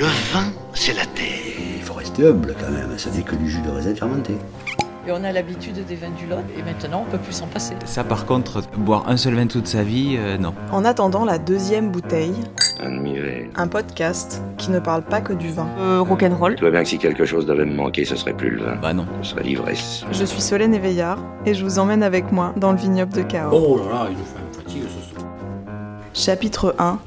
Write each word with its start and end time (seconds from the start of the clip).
Le 0.00 0.06
vin, 0.06 0.50
c'est 0.72 0.94
la 0.94 1.04
terre. 1.04 1.26
Il 1.76 1.82
faut 1.82 1.92
rester 1.92 2.26
humble 2.26 2.54
quand 2.58 2.72
même, 2.72 2.96
ça 2.96 3.10
n'est 3.10 3.20
que 3.20 3.34
du 3.36 3.50
jus 3.50 3.60
de 3.60 3.68
raisin 3.68 3.94
fermenté. 3.94 4.32
Et 5.06 5.12
on 5.12 5.22
a 5.22 5.30
l'habitude 5.30 5.84
des 5.86 5.94
vins 5.94 6.08
du 6.18 6.26
Lot, 6.26 6.38
et 6.58 6.62
maintenant 6.62 7.04
on 7.06 7.10
peut 7.10 7.18
plus 7.18 7.34
s'en 7.34 7.46
passer. 7.46 7.74
Ça 7.84 8.02
par 8.02 8.24
contre, 8.24 8.62
boire 8.78 9.06
un 9.10 9.18
seul 9.18 9.34
vin 9.34 9.46
toute 9.46 9.66
sa 9.66 9.82
vie, 9.82 10.16
euh, 10.16 10.38
non. 10.38 10.54
En 10.72 10.86
attendant 10.86 11.26
la 11.26 11.36
deuxième 11.36 11.90
bouteille, 11.90 12.32
un 12.80 13.68
podcast 13.68 14.40
qui 14.56 14.70
ne 14.70 14.78
parle 14.78 15.02
pas 15.02 15.20
que 15.20 15.34
du 15.34 15.50
vin. 15.50 15.68
Euh, 15.78 16.00
rock'n'roll. 16.00 16.56
Je 16.56 16.62
vois 16.62 16.70
bien 16.70 16.82
que 16.82 16.88
si 16.88 16.96
quelque 16.96 17.26
chose 17.26 17.44
devait 17.44 17.66
me 17.66 17.74
manquer, 17.74 18.06
ce 18.06 18.16
serait 18.16 18.32
plus 18.32 18.48
le 18.48 18.62
vin. 18.62 18.76
Bah 18.76 18.94
non. 18.94 19.04
Ce 19.20 19.32
serait 19.32 19.42
l'ivresse. 19.42 20.06
Je 20.12 20.24
suis 20.24 20.40
Solène 20.40 20.72
Éveillard 20.72 21.18
et 21.44 21.52
je 21.52 21.62
vous 21.62 21.78
emmène 21.78 22.02
avec 22.02 22.32
moi 22.32 22.54
dans 22.56 22.72
le 22.72 22.78
vignoble 22.78 23.12
de 23.12 23.20
Cahors. 23.20 23.52
Oh 23.52 23.76
là 23.76 23.84
là, 23.84 24.06
il 24.10 24.16
nous 24.16 24.24
fait 24.24 24.40
une 24.48 24.64
fatigue 24.64 24.82
ce 24.84 25.14
soir. 25.14 25.26
Chapitre 26.14 26.74
1 26.78 26.98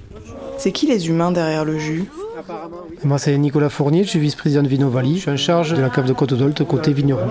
C'est 0.60 0.72
qui 0.72 0.86
les 0.86 1.10
humains 1.10 1.32
derrière 1.32 1.66
le 1.66 1.80
jus? 1.80 2.08
Moi, 3.04 3.18
c'est 3.18 3.38
Nicolas 3.38 3.70
Fournier, 3.70 4.04
je 4.04 4.10
suis 4.10 4.20
vice-président 4.20 4.64
de 4.64 4.68
Vinovali. 4.68 5.16
Je 5.16 5.22
suis 5.22 5.32
en 5.32 5.38
charge 5.38 5.74
de 5.74 5.82
la 5.82 5.90
cave 5.90 6.08
de 6.08 6.14
Côte-d'Olt 6.14 6.64
côté 6.66 6.94
vigneron. 6.94 7.30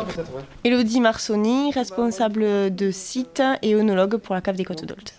Elodie 0.64 1.00
Marsoni, 1.00 1.72
responsable 1.72 2.74
de 2.74 2.90
site 2.90 3.42
et 3.62 3.74
œnologue 3.74 4.16
pour 4.16 4.34
la 4.34 4.40
cave 4.40 4.56
des 4.56 4.64
Côtes 4.64 4.84
d'Olt. 4.84 5.14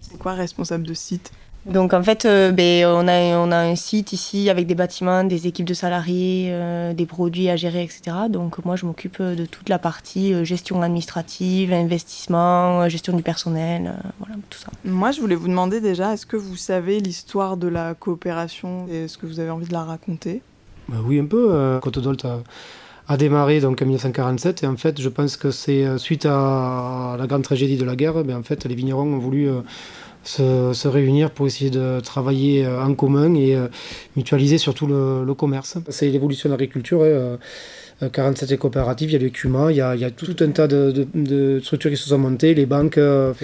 C'est 0.00 0.18
quoi 0.18 0.32
responsable 0.32 0.86
de 0.86 0.94
site? 0.94 1.30
Donc 1.66 1.92
en 1.92 2.02
fait, 2.02 2.24
euh, 2.24 2.52
ben, 2.52 2.86
on, 2.86 3.06
a, 3.06 3.36
on 3.36 3.52
a 3.52 3.58
un 3.58 3.76
site 3.76 4.14
ici 4.14 4.48
avec 4.48 4.66
des 4.66 4.74
bâtiments, 4.74 5.24
des 5.24 5.46
équipes 5.46 5.66
de 5.66 5.74
salariés, 5.74 6.48
euh, 6.50 6.94
des 6.94 7.04
produits 7.04 7.50
à 7.50 7.56
gérer, 7.56 7.82
etc. 7.82 8.16
Donc 8.30 8.64
moi, 8.64 8.76
je 8.76 8.86
m'occupe 8.86 9.20
de 9.20 9.44
toute 9.44 9.68
la 9.68 9.78
partie 9.78 10.32
euh, 10.32 10.42
gestion 10.42 10.80
administrative, 10.80 11.72
investissement, 11.74 12.80
euh, 12.80 12.88
gestion 12.88 13.14
du 13.14 13.22
personnel, 13.22 13.88
euh, 13.94 14.08
voilà, 14.18 14.36
tout 14.48 14.58
ça. 14.58 14.68
Moi, 14.86 15.10
je 15.12 15.20
voulais 15.20 15.34
vous 15.34 15.48
demander 15.48 15.82
déjà, 15.82 16.14
est-ce 16.14 16.24
que 16.24 16.36
vous 16.36 16.56
savez 16.56 16.98
l'histoire 16.98 17.58
de 17.58 17.68
la 17.68 17.92
coopération 17.94 18.86
et 18.90 19.04
est-ce 19.04 19.18
que 19.18 19.26
vous 19.26 19.38
avez 19.38 19.50
envie 19.50 19.68
de 19.68 19.74
la 19.74 19.84
raconter? 19.84 20.40
Bah 20.88 20.96
oui, 21.04 21.20
un 21.20 21.26
peu. 21.26 21.48
euh, 21.52 21.78
Côte-d'Olt 21.78 22.24
a, 22.24 22.38
a 23.06 23.16
démarré 23.18 23.60
donc 23.60 23.82
en 23.82 23.84
1947 23.84 24.62
et 24.62 24.66
en 24.66 24.76
fait, 24.78 24.98
je 25.00 25.08
pense 25.10 25.36
que 25.36 25.50
c'est 25.50 25.84
euh, 25.84 25.98
suite 25.98 26.24
à 26.24 27.16
la 27.18 27.26
grande 27.26 27.42
tragédie 27.42 27.76
de 27.76 27.84
la 27.84 27.96
guerre, 27.96 28.24
ben, 28.24 28.38
en 28.38 28.42
fait, 28.42 28.64
les 28.64 28.74
vignerons 28.74 29.02
ont 29.12 29.18
voulu 29.18 29.46
euh, 29.50 29.60
se, 30.24 30.72
se 30.72 30.88
réunir 30.88 31.30
pour 31.30 31.46
essayer 31.46 31.70
de 31.70 32.00
travailler 32.00 32.64
euh, 32.66 32.82
en 32.82 32.94
commun 32.94 33.34
et 33.34 33.54
euh, 33.56 33.68
mutualiser 34.16 34.58
surtout 34.58 34.86
le, 34.86 35.24
le 35.24 35.34
commerce. 35.34 35.78
C'est 35.88 36.08
l'évolution 36.08 36.48
de 36.48 36.54
l'agriculture. 36.54 37.02
hein, 37.02 37.06
euh, 37.06 37.36
euh, 38.02 38.08
47 38.08 38.56
coopératives, 38.58 39.10
il 39.10 39.12
y 39.12 39.16
a 39.16 39.18
le 39.18 39.28
CUMA, 39.28 39.70
il 39.72 39.76
y 39.76 39.80
a, 39.82 39.94
il 39.94 40.00
y 40.00 40.06
a 40.06 40.10
tout 40.10 40.34
un 40.40 40.48
tas 40.50 40.66
de, 40.66 40.90
de- 40.90 41.06
de 41.14 41.60
structures 41.62 41.90
qui 41.90 41.98
se 41.98 42.08
sont 42.08 42.16
montées, 42.16 42.54
les 42.54 42.64
banques. 42.64 42.96
euh, 42.96 43.34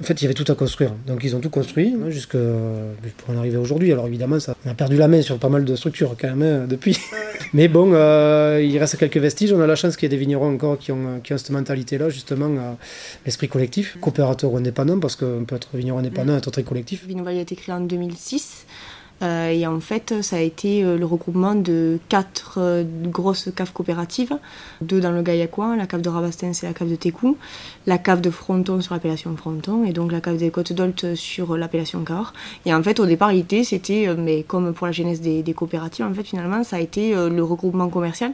en 0.00 0.04
fait, 0.04 0.20
il 0.20 0.24
y 0.24 0.26
avait 0.26 0.34
tout 0.34 0.50
à 0.52 0.54
construire. 0.54 0.92
Donc, 1.06 1.24
ils 1.24 1.34
ont 1.34 1.40
tout 1.40 1.48
construit 1.48 1.94
hein, 1.96 2.10
jusqu'à 2.10 2.36
pour 3.16 3.34
en 3.34 3.38
arriver 3.38 3.56
aujourd'hui. 3.56 3.90
Alors, 3.90 4.06
évidemment, 4.08 4.38
ça, 4.38 4.54
on 4.66 4.70
a 4.70 4.74
perdu 4.74 4.96
la 4.96 5.08
main 5.08 5.22
sur 5.22 5.38
pas 5.38 5.48
mal 5.48 5.64
de 5.64 5.74
structures 5.76 6.14
quand 6.20 6.34
même 6.36 6.42
hein, 6.64 6.66
depuis. 6.68 6.98
Mais 7.52 7.68
bon, 7.68 7.92
euh, 7.92 8.60
il 8.62 8.76
reste 8.78 8.96
quelques 8.96 9.18
vestiges. 9.18 9.52
On 9.52 9.60
a 9.60 9.66
la 9.66 9.74
chance 9.74 9.96
qu'il 9.96 10.04
y 10.04 10.06
ait 10.06 10.16
des 10.16 10.22
vignerons 10.22 10.54
encore 10.54 10.78
qui 10.78 10.92
ont, 10.92 11.20
qui 11.22 11.32
ont 11.32 11.38
cette 11.38 11.50
mentalité-là, 11.50 12.08
justement, 12.08 12.46
euh, 12.46 12.72
l'esprit 13.24 13.48
collectif, 13.48 13.98
coopérateur 14.00 14.52
ou 14.52 14.56
indépendant, 14.56 14.98
parce 14.98 15.16
qu'on 15.16 15.44
peut 15.46 15.56
être 15.56 15.68
vigneron 15.74 15.98
indépendant 15.98 16.34
et 16.34 16.38
être 16.38 16.50
très 16.50 16.62
collectif. 16.62 17.04
Vinovali 17.06 17.38
a 17.38 17.42
été 17.42 17.56
créé 17.56 17.74
en 17.74 17.80
2006. 17.80 18.66
Euh, 19.22 19.50
et 19.50 19.66
en 19.66 19.80
fait, 19.80 20.22
ça 20.22 20.36
a 20.36 20.40
été 20.40 20.84
euh, 20.84 20.96
le 20.96 21.04
regroupement 21.06 21.54
de 21.54 21.98
quatre 22.08 22.58
euh, 22.58 22.84
grosses 23.04 23.50
caves 23.54 23.72
coopératives, 23.72 24.36
deux 24.80 25.00
dans 25.00 25.10
le 25.10 25.22
Gaillacois, 25.22 25.76
la 25.76 25.86
cave 25.86 26.00
de 26.00 26.08
Rabastens 26.08 26.62
et 26.62 26.66
la 26.66 26.72
cave 26.72 26.90
de 26.90 26.96
Técou, 26.96 27.36
la 27.86 27.98
cave 27.98 28.20
de 28.20 28.30
Fronton 28.30 28.80
sur 28.80 28.94
l'appellation 28.94 29.36
Fronton, 29.36 29.84
et 29.84 29.92
donc 29.92 30.12
la 30.12 30.20
cave 30.20 30.36
des 30.36 30.50
Côtes 30.50 30.72
d'Olt 30.72 31.14
sur 31.14 31.56
l'appellation 31.56 32.02
Cahors. 32.04 32.32
Et 32.66 32.74
en 32.74 32.82
fait, 32.82 33.00
au 33.00 33.06
départ, 33.06 33.32
l'idée, 33.32 33.64
c'était, 33.64 34.14
mais 34.16 34.42
comme 34.42 34.72
pour 34.72 34.86
la 34.86 34.92
genèse 34.92 35.20
des, 35.20 35.42
des 35.42 35.54
coopératives, 35.54 36.04
en 36.04 36.14
fait, 36.14 36.24
finalement, 36.24 36.64
ça 36.64 36.76
a 36.76 36.80
été 36.80 37.14
le 37.14 37.42
regroupement 37.42 37.88
commercial. 37.88 38.32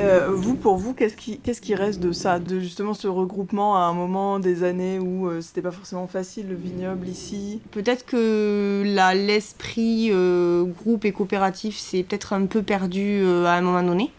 Euh, 0.00 0.28
Vous, 0.32 0.54
pour 0.54 0.76
vous, 0.76 0.94
qu'est-ce 0.94 1.16
qui, 1.16 1.38
qu'est-ce 1.38 1.60
qui 1.60 1.74
reste 1.74 2.00
de 2.00 2.12
ça 2.12 2.38
De 2.38 2.58
justement 2.58 2.94
ce 2.94 3.06
regroupement 3.06 3.76
à 3.76 3.80
un 3.80 3.92
moment 3.92 4.38
des 4.38 4.64
années 4.64 4.98
où 4.98 5.28
euh, 5.28 5.40
c'était 5.40 5.62
pas 5.62 5.70
forcément 5.70 6.06
facile, 6.06 6.46
le 6.48 6.54
vignoble 6.54 7.08
ici? 7.08 7.60
Peut-être 7.70 8.06
que 8.06 8.82
l'esprit 9.14 10.10
euh, 10.10 10.23
groupe 10.64 11.04
et 11.04 11.12
coopératif 11.12 11.78
s'est 11.78 12.02
peut-être 12.02 12.32
un 12.32 12.46
peu 12.46 12.62
perdu 12.62 13.22
euh, 13.22 13.46
à 13.46 13.52
un 13.52 13.60
moment 13.60 13.82
donné. 13.82 14.10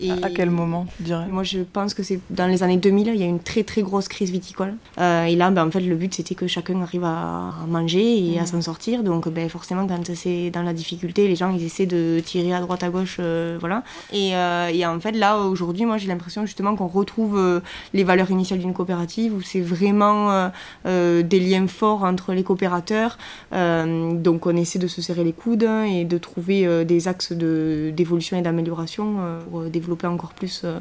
Et 0.00 0.10
À 0.10 0.30
quel 0.30 0.50
moment, 0.50 0.86
tu 0.96 1.02
dirais? 1.02 1.26
Moi, 1.30 1.42
je 1.42 1.58
pense 1.60 1.92
que 1.94 2.02
c'est 2.02 2.20
dans 2.30 2.46
les 2.46 2.62
années 2.62 2.76
2000, 2.76 3.08
il 3.08 3.16
y 3.16 3.22
a 3.22 3.26
eu 3.26 3.28
une 3.28 3.40
très 3.40 3.64
très 3.64 3.82
grosse 3.82 4.08
crise 4.08 4.30
viticole. 4.30 4.74
Euh, 4.98 5.24
et 5.24 5.34
là, 5.36 5.50
ben, 5.50 5.66
en 5.66 5.70
fait, 5.70 5.80
le 5.80 5.96
but 5.96 6.14
c'était 6.14 6.34
que 6.34 6.46
chacun 6.46 6.80
arrive 6.82 7.04
à 7.04 7.52
manger 7.68 8.32
et 8.32 8.38
à 8.38 8.46
s'en 8.46 8.60
sortir. 8.62 9.02
Donc, 9.02 9.28
ben, 9.28 9.48
forcément, 9.48 9.86
quand 9.86 10.10
c'est 10.14 10.50
dans 10.50 10.62
la 10.62 10.72
difficulté, 10.72 11.26
les 11.28 11.36
gens 11.36 11.52
ils 11.52 11.64
essaient 11.64 11.86
de 11.86 12.20
tirer 12.24 12.52
à 12.54 12.60
droite 12.60 12.82
à 12.82 12.90
gauche, 12.90 13.16
euh, 13.20 13.56
voilà. 13.60 13.82
Et, 14.12 14.34
euh, 14.36 14.68
et 14.72 14.86
en 14.86 15.00
fait, 15.00 15.12
là 15.12 15.38
aujourd'hui, 15.38 15.84
moi, 15.84 15.98
j'ai 15.98 16.08
l'impression 16.08 16.46
justement 16.46 16.76
qu'on 16.76 16.86
retrouve 16.88 17.60
les 17.92 18.04
valeurs 18.04 18.30
initiales 18.30 18.60
d'une 18.60 18.72
coopérative 18.74 19.34
où 19.34 19.42
c'est 19.42 19.60
vraiment 19.60 20.50
des 20.84 21.40
liens 21.40 21.66
forts 21.66 22.04
entre 22.04 22.32
les 22.32 22.42
coopérateurs. 22.44 23.18
Donc, 23.52 24.46
on 24.46 24.56
essaie 24.56 24.78
de 24.78 24.86
se 24.86 25.02
serrer 25.02 25.24
les 25.24 25.32
coudes 25.32 25.68
et 25.86 26.04
de 26.04 26.18
trouver 26.18 26.84
des 26.84 27.08
axes 27.08 27.32
de- 27.32 27.92
d'évolution 27.94 28.36
et 28.38 28.42
d'amélioration 28.42 29.16
pour 29.50 29.60
euh, 29.60 29.68
développer 29.88 30.06
encore 30.06 30.34
plus 30.34 30.62
euh, 30.64 30.78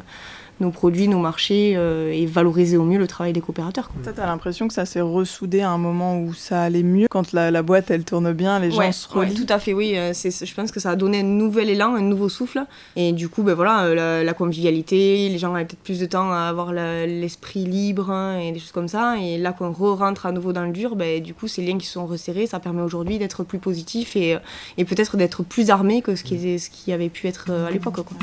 nos 0.59 0.71
produits, 0.71 1.07
nos 1.07 1.19
marchés 1.19 1.75
euh, 1.77 2.11
et 2.11 2.25
valoriser 2.25 2.77
au 2.77 2.83
mieux 2.83 2.97
le 2.97 3.05
travail 3.07 3.31
des 3.31 3.41
coopérateurs. 3.41 3.87
quoi. 3.89 3.95
Ça, 4.03 4.11
t'as 4.11 4.25
l'impression 4.25 4.67
que 4.67 4.73
ça 4.73 4.85
s'est 4.87 5.01
ressoudé 5.01 5.61
à 5.61 5.69
un 5.69 5.77
moment 5.77 6.19
où 6.19 6.33
ça 6.33 6.63
allait 6.63 6.81
mieux 6.83 7.05
Quand 7.11 7.31
la, 7.31 7.51
la 7.51 7.61
boîte, 7.61 7.91
elle 7.91 8.03
tourne 8.03 8.33
bien, 8.33 8.59
les 8.59 8.71
gens 8.71 8.79
Ouais, 8.79 8.91
se 8.91 9.07
ouais, 9.15 9.27
relient? 9.27 9.35
tout 9.35 9.53
à 9.53 9.59
fait, 9.59 9.73
oui. 9.73 9.93
euh, 9.95 10.11
c'est- 10.13 10.45
je 10.45 10.53
pense 10.55 10.71
que 10.71 10.79
ça 10.79 10.89
a 10.89 10.95
donné 10.95 11.19
un 11.19 11.23
nouvel 11.23 11.69
élan, 11.69 11.93
un 11.95 12.01
nouveau 12.01 12.27
souffle. 12.27 12.65
Et 12.95 13.11
du 13.13 13.29
coup, 13.29 13.43
ben 13.43 13.53
voilà, 13.53 13.93
la, 13.93 14.23
la 14.23 14.33
convivialité, 14.33 15.29
les 15.29 15.37
gens 15.37 15.53
avaient 15.53 15.63
peut-être 15.65 15.83
plus 15.83 15.99
de 15.99 16.05
temps 16.07 16.31
à 16.33 16.39
avoir 16.49 16.73
la- 16.73 17.05
l'esprit 17.05 17.63
libre 17.63 18.09
hein, 18.09 18.39
et 18.39 18.51
des 18.51 18.59
choses 18.59 18.71
comme 18.71 18.87
ça. 18.89 19.15
Et 19.21 19.37
là 19.37 19.53
qu'on 19.53 19.71
re-rentre 19.71 20.25
à 20.25 20.31
nouveau 20.31 20.53
dans 20.53 20.65
le 20.65 20.71
dur, 20.71 20.95
ben, 20.95 21.21
du 21.21 21.33
coup, 21.35 21.47
ces 21.47 21.61
liens 21.63 21.77
qui 21.77 21.85
se 21.85 21.93
sont 21.93 22.07
resserrés, 22.07 22.47
ça 22.47 22.59
permet 22.59 22.81
aujourd'hui 22.81 23.19
d'être 23.19 23.43
plus 23.43 23.59
positif 23.59 24.15
et, 24.15 24.37
et 24.79 24.85
peut-être 24.85 25.17
d'être 25.17 25.43
plus 25.43 25.69
armé 25.69 26.01
que 26.01 26.15
ce 26.15 26.23
qui, 26.23 26.57
ce 26.59 26.69
qui 26.71 26.91
avait 26.91 27.09
pu 27.09 27.27
être 27.27 27.51
à 27.51 27.69
l'époque. 27.69 27.95
quoi. 28.03 28.17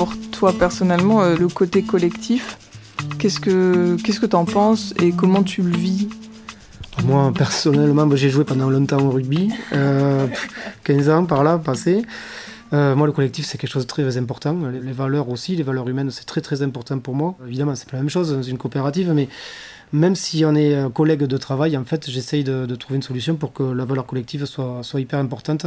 Pour 0.00 0.14
toi, 0.30 0.54
personnellement, 0.54 1.20
euh, 1.20 1.36
le 1.36 1.46
côté 1.48 1.82
collectif, 1.82 2.56
qu'est-ce 3.18 3.38
que 3.38 3.98
qu'est-ce 4.02 4.18
que 4.18 4.24
t'en 4.24 4.46
penses 4.46 4.94
et 4.98 5.12
comment 5.12 5.42
tu 5.42 5.60
le 5.60 5.76
vis? 5.76 6.08
Moi, 7.04 7.30
personnellement, 7.36 8.08
j'ai 8.16 8.30
joué 8.30 8.44
pendant 8.44 8.70
longtemps 8.70 8.96
au 9.04 9.10
rugby, 9.10 9.52
euh, 9.74 10.26
15 10.84 11.10
ans 11.10 11.26
par 11.26 11.44
là, 11.44 11.58
passé. 11.58 12.00
Euh, 12.72 12.96
moi, 12.96 13.06
le 13.08 13.12
collectif, 13.12 13.44
c'est 13.44 13.58
quelque 13.58 13.68
chose 13.68 13.82
de 13.82 13.88
très 13.88 14.16
important. 14.16 14.56
Les, 14.72 14.80
les 14.80 14.92
valeurs 14.92 15.28
aussi, 15.28 15.54
les 15.54 15.62
valeurs 15.62 15.86
humaines, 15.86 16.10
c'est 16.10 16.24
très 16.24 16.40
très 16.40 16.62
important 16.62 16.98
pour 16.98 17.14
moi. 17.14 17.34
Évidemment, 17.46 17.74
c'est 17.74 17.90
pas 17.90 17.98
la 17.98 18.02
même 18.02 18.08
chose 18.08 18.32
dans 18.32 18.42
une 18.42 18.56
coopérative, 18.56 19.12
mais 19.14 19.28
même 19.92 20.14
si 20.14 20.44
on 20.44 20.54
est 20.54 20.74
euh, 20.74 20.88
collègue 20.88 21.24
de 21.24 21.36
travail, 21.36 21.76
en 21.76 21.84
fait, 21.84 22.08
j'essaye 22.10 22.44
de, 22.44 22.66
de 22.66 22.74
trouver 22.76 22.96
une 22.96 23.02
solution 23.02 23.34
pour 23.36 23.52
que 23.52 23.62
la 23.62 23.84
valeur 23.84 24.06
collective 24.06 24.44
soit, 24.46 24.80
soit 24.82 25.00
hyper 25.00 25.18
importante. 25.18 25.64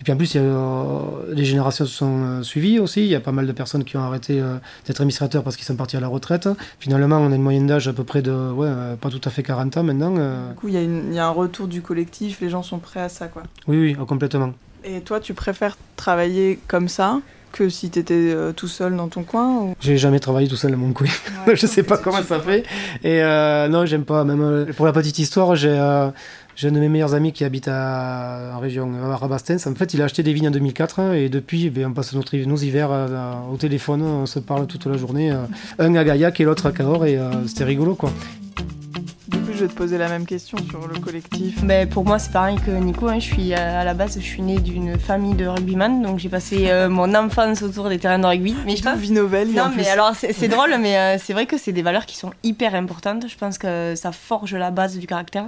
Et 0.00 0.04
puis 0.04 0.12
en 0.12 0.16
plus, 0.16 0.34
il 0.34 0.38
y 0.38 0.40
a, 0.40 0.44
euh, 0.44 1.00
les 1.34 1.44
générations 1.44 1.84
se 1.84 1.92
sont 1.92 2.22
euh, 2.24 2.42
suivies 2.42 2.78
aussi. 2.78 3.00
Il 3.02 3.08
y 3.08 3.14
a 3.14 3.20
pas 3.20 3.32
mal 3.32 3.46
de 3.46 3.52
personnes 3.52 3.84
qui 3.84 3.96
ont 3.96 4.02
arrêté 4.02 4.40
euh, 4.40 4.56
d'être 4.86 5.00
administrateurs 5.00 5.42
parce 5.42 5.56
qu'ils 5.56 5.64
sont 5.66 5.76
partis 5.76 5.96
à 5.96 6.00
la 6.00 6.08
retraite. 6.08 6.48
Finalement, 6.78 7.16
on 7.18 7.32
a 7.32 7.34
une 7.34 7.42
moyenne 7.42 7.66
d'âge 7.66 7.88
à 7.88 7.92
peu 7.92 8.04
près 8.04 8.22
de, 8.22 8.32
ouais, 8.32 8.70
pas 9.00 9.10
tout 9.10 9.20
à 9.24 9.30
fait 9.30 9.42
40 9.42 9.76
ans 9.78 9.82
maintenant. 9.82 10.12
Du 10.50 10.54
coup, 10.56 10.68
il 10.68 10.74
y, 10.74 10.76
a 10.78 10.82
une- 10.82 11.08
il 11.10 11.14
y 11.14 11.18
a 11.18 11.26
un 11.26 11.30
retour 11.30 11.66
du 11.66 11.82
collectif, 11.82 12.40
les 12.40 12.48
gens 12.50 12.62
sont 12.62 12.78
prêts 12.78 13.00
à 13.00 13.08
ça, 13.08 13.28
quoi. 13.28 13.42
Oui, 13.66 13.76
oui, 13.78 14.06
complètement. 14.06 14.52
Et 14.84 15.00
toi, 15.00 15.18
tu 15.18 15.34
préfères 15.34 15.76
travailler 15.96 16.60
comme 16.68 16.88
ça 16.88 17.20
que 17.56 17.68
si 17.68 17.90
t'étais 17.90 18.14
euh, 18.14 18.52
tout 18.52 18.68
seul 18.68 18.96
dans 18.96 19.08
ton 19.08 19.22
coin 19.22 19.56
ou... 19.62 19.74
J'ai 19.80 19.96
jamais 19.96 20.20
travaillé 20.20 20.48
tout 20.48 20.56
seul 20.56 20.72
dans 20.72 20.76
mon 20.76 20.92
coin. 20.92 21.06
je 21.54 21.66
sais 21.66 21.82
pas 21.82 21.96
comment 21.98 22.22
ça 22.22 22.40
fait. 22.40 22.64
Et 23.02 23.22
euh, 23.22 23.68
non, 23.68 23.86
j'aime 23.86 24.04
pas. 24.04 24.24
Même 24.24 24.42
euh, 24.42 24.66
pour 24.76 24.86
la 24.86 24.92
petite 24.92 25.18
histoire, 25.18 25.56
j'ai 25.56 25.70
euh, 25.70 26.08
j'ai 26.56 26.68
un 26.68 26.72
de 26.72 26.80
mes 26.80 26.88
meilleurs 26.88 27.12
amis 27.12 27.32
qui 27.32 27.44
habite 27.44 27.68
à, 27.68 28.52
en 28.56 28.60
région 28.60 28.90
à 29.04 29.16
Rabastens. 29.16 29.66
En 29.66 29.74
fait, 29.74 29.92
il 29.92 30.00
a 30.00 30.06
acheté 30.06 30.22
des 30.22 30.32
vignes 30.32 30.48
en 30.48 30.52
2004 30.52 31.00
hein, 31.00 31.12
et 31.12 31.28
depuis, 31.28 31.68
ben, 31.68 31.88
on 31.88 31.92
passe 31.92 32.14
notre, 32.14 32.34
nos 32.34 32.56
hivers 32.56 32.88
euh, 32.90 33.34
au 33.52 33.58
téléphone, 33.58 34.00
on 34.00 34.24
se 34.24 34.38
parle 34.38 34.66
toute 34.66 34.86
la 34.86 34.96
journée. 34.96 35.30
euh, 35.32 35.44
un 35.78 35.94
à 35.94 36.02
Gaillac 36.02 36.40
et 36.40 36.44
l'autre 36.44 36.64
à 36.64 36.72
Cahors 36.72 37.04
et 37.04 37.18
euh, 37.18 37.46
c'était 37.46 37.64
rigolo 37.64 37.94
quoi. 37.94 38.10
Je 39.56 39.62
vais 39.62 39.68
te 39.68 39.74
poser 39.74 39.96
la 39.96 40.08
même 40.08 40.26
question 40.26 40.58
sur 40.68 40.86
le 40.86 40.98
collectif. 41.00 41.64
Ben, 41.64 41.88
pour 41.88 42.04
moi, 42.04 42.18
c'est 42.18 42.30
pareil 42.30 42.56
que 42.64 42.70
Nico. 42.70 43.08
hein. 43.08 43.18
Je 43.18 43.24
suis, 43.24 43.54
euh, 43.54 43.80
à 43.80 43.84
la 43.84 43.94
base, 43.94 44.16
je 44.16 44.20
suis 44.24 44.42
née 44.42 44.58
d'une 44.58 44.98
famille 44.98 45.32
de 45.34 45.46
rugbyman, 45.46 46.02
donc 46.02 46.18
j'ai 46.18 46.28
passé 46.28 46.66
euh, 46.68 46.90
mon 46.90 47.14
enfance 47.14 47.62
autour 47.62 47.88
des 47.88 47.98
terrains 47.98 48.18
de 48.18 48.26
rugby. 48.26 48.54
Mais 48.66 48.76
je 48.76 48.82
pense 48.82 48.98
Vinovel, 48.98 49.48
Non, 49.52 49.70
mais 49.74 49.82
plus. 49.84 49.86
alors 49.90 50.12
c'est 50.14 50.48
drôle, 50.48 50.74
mais 50.78 50.98
euh, 50.98 51.16
c'est 51.18 51.32
vrai 51.32 51.46
que 51.46 51.56
c'est 51.56 51.72
des 51.72 51.80
valeurs 51.80 52.04
qui 52.04 52.16
sont 52.18 52.32
hyper 52.42 52.74
importantes. 52.74 53.24
Je 53.28 53.36
pense 53.38 53.56
que 53.56 53.94
ça 53.96 54.12
forge 54.12 54.54
la 54.54 54.70
base 54.70 54.98
du 54.98 55.06
caractère. 55.06 55.46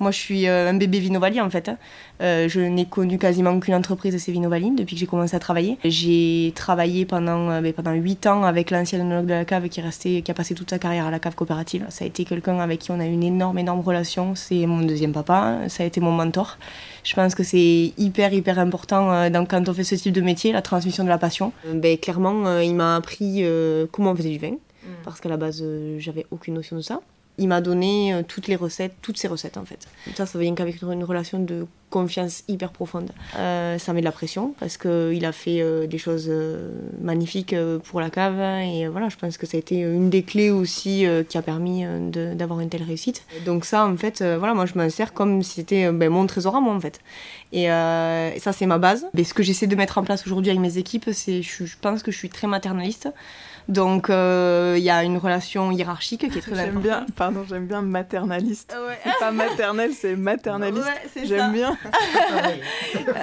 Moi, 0.00 0.10
je 0.10 0.18
suis 0.18 0.48
euh, 0.48 0.70
un 0.70 0.74
bébé 0.74 0.98
Vinovali 1.00 1.38
en 1.40 1.50
fait. 1.50 1.68
hein. 1.68 1.76
Je 2.22 2.60
n'ai 2.60 2.84
connu 2.86 3.18
quasiment 3.18 3.58
qu'une 3.60 3.74
entreprise, 3.74 4.16
c'est 4.22 4.32
Vinovali, 4.32 4.70
depuis 4.72 4.94
que 4.94 5.00
j'ai 5.00 5.06
commencé 5.06 5.34
à 5.36 5.38
travailler. 5.38 5.78
J'ai 5.84 6.52
travaillé 6.54 7.04
pendant, 7.06 7.60
ben, 7.62 7.72
pendant 7.72 7.92
8 7.92 8.26
ans 8.26 8.44
avec 8.44 8.70
l'ancien 8.70 8.98
de 9.22 9.28
la 9.28 9.44
cave 9.46 9.68
qui, 9.70 9.80
est 9.80 9.82
resté, 9.82 10.20
qui 10.22 10.30
a 10.30 10.34
passé 10.34 10.54
toute 10.54 10.68
sa 10.70 10.78
carrière 10.78 11.06
à 11.06 11.10
la 11.10 11.18
cave 11.18 11.34
coopérative. 11.34 11.86
Ça 11.88 12.04
a 12.04 12.08
été 12.08 12.24
quelqu'un 12.26 12.58
avec 12.60 12.80
qui 12.80 12.90
on 12.90 13.00
a 13.00 13.06
eu 13.06 13.12
une 13.12 13.22
énorme 13.22 13.49
énorme, 13.50 13.58
énorme 13.58 13.80
relation. 13.80 14.34
C'est 14.34 14.66
mon 14.66 14.80
deuxième 14.82 15.12
papa, 15.12 15.68
ça 15.68 15.82
a 15.82 15.86
été 15.86 16.00
mon 16.00 16.12
mentor. 16.12 16.58
Je 17.04 17.14
pense 17.14 17.34
que 17.34 17.42
c'est 17.42 17.92
hyper, 17.96 18.32
hyper 18.32 18.58
important 18.58 19.12
euh, 19.12 19.30
dans, 19.30 19.46
quand 19.46 19.68
on 19.68 19.74
fait 19.74 19.84
ce 19.84 19.94
type 19.94 20.12
de 20.12 20.20
métier, 20.20 20.52
la 20.52 20.62
transmission 20.62 21.04
de 21.04 21.08
la 21.08 21.18
passion. 21.18 21.52
Euh, 21.66 21.74
ben, 21.74 21.96
clairement, 21.98 22.46
euh, 22.46 22.62
il 22.62 22.74
m'a 22.74 22.96
appris 22.96 23.38
euh, 23.38 23.86
comment 23.90 24.12
on 24.12 24.16
faisait 24.16 24.30
du 24.30 24.38
vin, 24.38 24.56
parce 25.04 25.20
qu'à 25.20 25.28
la 25.28 25.36
base, 25.36 25.60
euh, 25.62 25.96
j'avais 25.98 26.26
aucune 26.30 26.54
notion 26.54 26.76
de 26.76 26.82
ça. 26.82 27.00
Il 27.38 27.48
m'a 27.48 27.60
donné 27.60 28.12
euh, 28.12 28.22
toutes 28.26 28.48
les 28.48 28.56
recettes, 28.56 28.94
toutes 29.00 29.16
ses 29.16 29.28
recettes 29.28 29.56
en 29.56 29.64
fait. 29.64 29.88
Ça, 30.14 30.26
ça 30.26 30.38
vient 30.38 30.54
qu'avec 30.54 30.82
une 30.82 31.04
relation 31.04 31.38
de 31.38 31.66
confiance 31.90 32.44
hyper 32.48 32.70
profonde. 32.70 33.10
Euh, 33.36 33.78
ça 33.78 33.92
met 33.92 34.00
de 34.00 34.04
la 34.04 34.12
pression 34.12 34.54
parce 34.58 34.76
qu'il 34.76 35.24
a 35.24 35.32
fait 35.32 35.60
euh, 35.60 35.86
des 35.86 35.98
choses 35.98 36.26
euh, 36.28 36.70
magnifiques 37.00 37.54
pour 37.84 38.00
la 38.00 38.10
cave 38.10 38.38
et 38.62 38.88
voilà, 38.88 39.08
je 39.08 39.16
pense 39.16 39.36
que 39.36 39.46
ça 39.46 39.56
a 39.56 39.60
été 39.60 39.80
une 39.80 40.08
des 40.08 40.22
clés 40.22 40.50
aussi 40.50 41.06
qui 41.28 41.36
a 41.36 41.42
permis 41.42 41.84
d'avoir 42.34 42.60
une 42.60 42.68
telle 42.68 42.82
réussite. 42.82 43.24
Donc 43.44 43.64
ça, 43.64 43.86
en 43.86 43.96
fait, 43.96 44.22
voilà, 44.22 44.54
moi 44.54 44.66
je 44.66 44.74
m'en 44.78 44.88
sers 44.88 45.12
comme 45.12 45.42
si 45.42 45.54
c'était 45.54 45.90
ben, 45.92 46.08
mon 46.08 46.26
trésor 46.26 46.56
à 46.56 46.60
moi 46.60 46.74
en 46.74 46.80
fait. 46.80 47.00
Et, 47.52 47.66
ça, 47.66 48.52
c'est 48.52 48.66
ma 48.66 48.78
base. 48.78 49.06
Mais 49.14 49.24
ce 49.24 49.34
que 49.34 49.42
j'essaie 49.42 49.66
de 49.66 49.76
mettre 49.76 49.98
en 49.98 50.04
place 50.04 50.24
aujourd'hui 50.26 50.50
avec 50.50 50.60
mes 50.60 50.78
équipes, 50.78 51.10
c'est, 51.12 51.42
je, 51.42 51.64
je 51.64 51.76
pense 51.80 52.02
que 52.02 52.10
je 52.10 52.16
suis 52.16 52.30
très 52.30 52.46
maternaliste. 52.46 53.08
Donc 53.70 54.10
euh, 54.10 54.74
il 54.76 54.82
y 54.82 54.90
a 54.90 55.04
une 55.04 55.16
relation 55.16 55.70
hiérarchique 55.70 56.28
qui 56.30 56.38
est 56.38 56.42
très 56.42 56.56
J'aime 56.56 56.78
importante. 56.78 56.82
bien, 56.82 57.06
pardon, 57.14 57.44
j'aime 57.48 57.66
bien 57.66 57.82
maternaliste. 57.82 58.74
Ouais. 58.74 58.98
C'est 59.04 59.18
pas 59.20 59.30
maternel, 59.30 59.92
c'est 59.94 60.16
maternaliste. 60.16 60.84
Ouais. 61.16 61.24
J'aime 61.24 61.52
bien. 61.52 61.78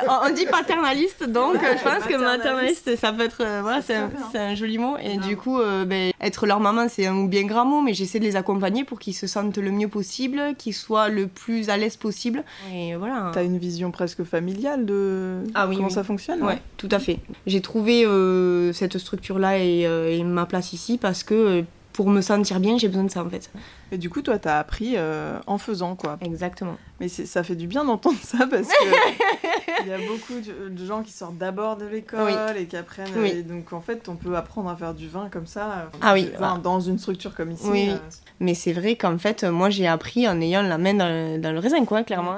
On, 0.10 0.28
on 0.30 0.34
dit 0.34 0.46
paternaliste, 0.46 1.24
donc 1.30 1.56
Ouais, 1.56 1.60
euh, 1.64 1.76
je 1.78 1.84
pense 1.84 2.04
que 2.06 2.18
maternaliste. 2.18 2.96
ça 2.98 3.12
peut 3.14 3.24
être, 3.24 3.42
euh, 3.42 3.62
voilà, 3.62 3.82
c'est 3.82 4.38
un, 4.38 4.56
joli 4.56 4.78
mot. 4.78 4.96
Et 5.02 5.18
du 5.18 5.38
coup, 5.38 5.60
euh, 5.60 5.86
ben, 5.86 6.12
être 6.22 6.46
leur 6.46 6.60
maman, 6.60 6.88
c'est 6.90 7.06
un 7.06 7.26
bien 7.26 7.46
grand 7.46 7.66
mot, 7.66 7.82
mais 7.82 7.94
j'essaie 7.94 8.20
de 8.20 8.24
les 8.24 8.36
accompagner 8.36 8.84
pour 8.84 9.00
qu'ils 9.00 9.14
se 9.16 9.28
sentent 9.28 9.58
le 9.58 9.72
mieux 9.72 9.88
possible, 9.88 10.42
qu'ils 10.58 10.74
soient 10.74 11.10
le 11.10 11.28
plus 11.28 11.70
à 11.70 11.78
l'aise 11.78 11.98
possible. 11.98 12.44
Et 12.74 12.96
voilà. 12.96 13.32
T'as 13.34 13.44
une 13.44 13.58
vision 13.58 13.92
presque 13.92 14.24
familiale 14.24 14.86
de 14.86 15.44
Ah 15.54 15.68
oui, 15.68 15.76
comment 15.76 15.88
oui. 15.88 15.94
ça 15.94 16.04
fonctionne 16.04 16.42
Ouais, 16.44 16.60
tout 16.78 16.90
à 16.92 17.00
fait. 17.00 17.20
J'ai 17.46 17.62
trouvé 17.62 18.06
euh, 18.06 18.74
cette 18.74 18.98
structure-là 18.98 19.60
et, 19.60 19.86
euh, 19.86 20.10
et 20.12 20.24
ma 20.24 20.46
place 20.46 20.74
ici 20.74 20.98
parce 20.98 21.24
que 21.24 21.34
euh, 21.34 21.62
pour 21.94 22.10
me 22.10 22.22
sentir 22.22 22.60
bien, 22.60 22.78
j'ai 22.78 22.88
besoin 22.90 23.04
de 23.06 23.10
ça 23.12 23.24
en 23.24 23.30
fait. 23.30 23.50
Et 23.92 23.98
du 23.98 24.10
coup, 24.10 24.22
toi, 24.22 24.38
t'as 24.38 24.60
appris 24.60 24.94
euh, 24.98 25.40
en 25.48 25.58
faisant, 25.58 25.96
quoi. 25.96 26.18
Exactement. 26.22 26.76
Mais 27.00 27.08
ça 27.10 27.44
fait 27.44 27.56
du 27.56 27.68
bien 27.68 27.86
d'entendre 27.86 28.18
ça 28.24 28.40
parce 28.50 28.68
que 28.68 28.74
il 29.84 29.88
y 29.88 29.94
a 29.94 29.98
beaucoup 30.00 30.34
de, 30.42 30.70
de 30.70 30.86
gens 30.86 31.04
qui 31.04 31.12
sortent 31.12 31.38
d'abord 31.38 31.78
de 31.78 31.86
l'école 31.86 32.34
et 32.58 32.66
qui 32.66 32.76
apprennent. 32.76 33.08
Oui. 33.16 33.30
Et 33.30 33.44
donc, 33.44 33.72
en 33.72 33.82
fait, 33.82 34.10
on 34.10 34.16
peut 34.16 34.36
apprendre 34.36 34.70
à 34.70 34.76
faire 34.76 34.94
du 34.96 35.08
vin 35.08 35.30
comme 35.32 35.46
ça. 35.46 35.66
euh, 35.66 35.98
Ah 36.02 36.14
oui, 36.14 36.30
enfin, 36.36 36.56
bah. 36.56 36.62
dans 36.64 36.80
une 36.80 36.98
structure 36.98 37.36
comme 37.36 37.52
ici. 37.52 37.68
Oui, 37.70 37.90
euh, 37.92 37.98
Mais 38.40 38.56
c'est 38.56 38.74
vrai 38.74 38.96
qu'en 38.96 39.18
fait, 39.20 39.44
moi 39.44 39.70
j'ai 39.70 39.86
appris 39.88 40.28
en 40.28 40.42
ayant 40.42 40.64
la 40.64 40.78
main 40.80 40.96
dans 40.96 41.08
le, 41.08 41.38
dans 41.38 41.52
le 41.52 41.60
raisin, 41.60 41.86
quoi, 41.86 42.04
clairement. 42.04 42.38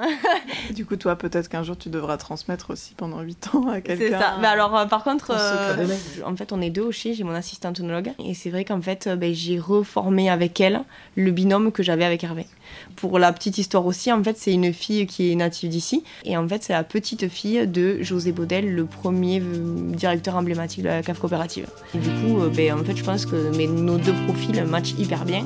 Du 0.74 0.84
coup, 0.84 0.96
toi, 0.96 1.16
peut-être 1.16 1.48
qu'un 1.48 1.62
jour, 1.62 1.76
tu 1.78 1.88
devras 1.88 2.18
transmettre 2.18 2.70
aussi 2.70 2.94
pendant 2.94 3.20
8 3.22 3.48
ans 3.54 3.68
à 3.68 3.80
quelqu'un. 3.80 4.04
C'est 4.04 4.10
ça. 4.10 4.36
Mais 4.40 4.46
alors, 4.46 4.76
euh, 4.76 4.84
par 4.84 5.02
contre, 5.04 5.32
en 6.26 6.36
fait, 6.36 6.52
on 6.52 6.60
est 6.60 6.70
deux 6.70 6.82
au 6.82 6.92
chez, 6.92 7.14
j'ai 7.14 7.24
mon 7.24 7.34
assistante 7.34 7.80
œnologue. 7.80 8.12
Et 8.24 8.34
c'est 8.34 8.50
vrai 8.50 8.64
qu'en 8.66 8.80
fait, 8.82 9.08
ben, 9.08 9.32
j'ai 9.34 9.58
reformé 9.58 10.28
avec 10.30 10.60
elle 10.60 10.82
le 11.16 11.30
que 11.72 11.82
j'avais 11.82 12.04
avec 12.04 12.24
Hervé. 12.24 12.46
Pour 12.96 13.18
la 13.18 13.32
petite 13.32 13.58
histoire 13.58 13.86
aussi, 13.86 14.12
en 14.12 14.22
fait, 14.22 14.36
c'est 14.36 14.52
une 14.52 14.72
fille 14.72 15.06
qui 15.06 15.32
est 15.32 15.34
native 15.34 15.70
d'ici. 15.70 16.04
Et 16.24 16.36
en 16.36 16.46
fait, 16.46 16.62
c'est 16.62 16.72
la 16.72 16.84
petite 16.84 17.28
fille 17.28 17.66
de 17.66 18.02
José 18.02 18.32
Baudel, 18.32 18.74
le 18.74 18.84
premier 18.84 19.40
euh, 19.40 19.94
directeur 19.94 20.36
emblématique 20.36 20.82
de 20.82 20.88
la 20.88 21.02
cave 21.02 21.18
coopérative. 21.18 21.66
Et 21.94 21.98
du 21.98 22.08
coup, 22.08 22.40
euh, 22.40 22.48
ben, 22.48 22.80
en 22.80 22.84
fait, 22.84 22.96
je 22.96 23.04
pense 23.04 23.26
que 23.26 23.66
nos 23.66 23.98
deux 23.98 24.14
profils 24.26 24.64
matchent 24.64 24.94
hyper 24.98 25.24
bien. 25.24 25.44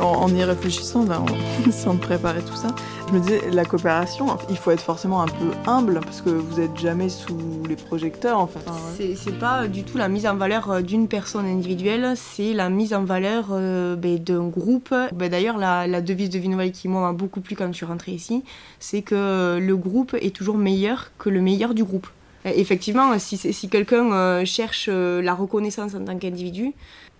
En, 0.00 0.28
y 0.34 0.42
réfléchissant, 0.42 1.04
là, 1.04 1.20
en 1.20 1.68
essayant 1.68 1.94
de 1.94 2.00
préparer 2.00 2.40
tout 2.42 2.54
ça, 2.56 2.68
je 3.08 3.12
me 3.12 3.20
disais, 3.20 3.50
la 3.50 3.64
coopération, 3.64 4.26
il 4.50 4.56
faut 4.56 4.70
être 4.70 4.82
forcément 4.82 5.22
un 5.22 5.26
peu 5.26 5.50
humble 5.66 6.00
parce 6.02 6.20
que 6.20 6.30
vous 6.30 6.60
n'êtes 6.60 6.76
jamais 6.76 7.08
sous 7.08 7.62
les 7.68 7.76
projecteurs, 7.76 8.38
en 8.38 8.46
fait. 8.46 8.58
Ouais. 8.60 9.14
C'est- 9.16 9.38
pas 9.38 9.66
du 9.66 9.82
tout 9.82 9.98
la 9.98 10.08
mise 10.08 10.26
en 10.26 10.36
valeur 10.36 10.70
euh, 10.70 10.80
d'une 10.80 11.08
personne 11.08 11.46
individuelle, 11.46 12.12
c'est 12.16 12.52
la 12.52 12.70
mise 12.70 12.94
en 12.94 13.04
valeur 13.04 13.48
euh, 13.50 13.96
ben, 13.96 14.18
d'un 14.18 14.46
groupe. 14.46 14.94
Ben, 15.12 15.28
D'ailleurs, 15.28 15.58
la, 15.58 16.00
devise 16.00 16.30
de 16.30 16.38
Vinoval 16.38 16.70
qui 16.70 16.88
m'a 16.88 17.12
beaucoup 17.12 17.40
plu 17.40 17.56
quand 17.56 17.66
je 17.68 17.72
suis 17.72 17.86
rentrée 17.86 18.12
ici, 18.12 18.44
c'est 18.78 19.02
que 19.02 19.58
le 19.60 19.76
groupe 19.76 20.16
est 20.20 20.34
toujours 20.34 20.56
meilleur 20.56 21.10
que 21.18 21.30
le 21.30 21.40
meilleur 21.40 21.74
du 21.74 21.84
groupe. 21.84 22.06
Effectivement, 22.44 23.18
si, 23.18 23.68
quelqu'un 23.70 24.12
euh, 24.12 24.44
cherche 24.44 24.88
la 24.88 25.34
reconnaissance 25.34 25.94
en 25.94 26.04
tant 26.04 26.18
qu'individu, 26.18 26.74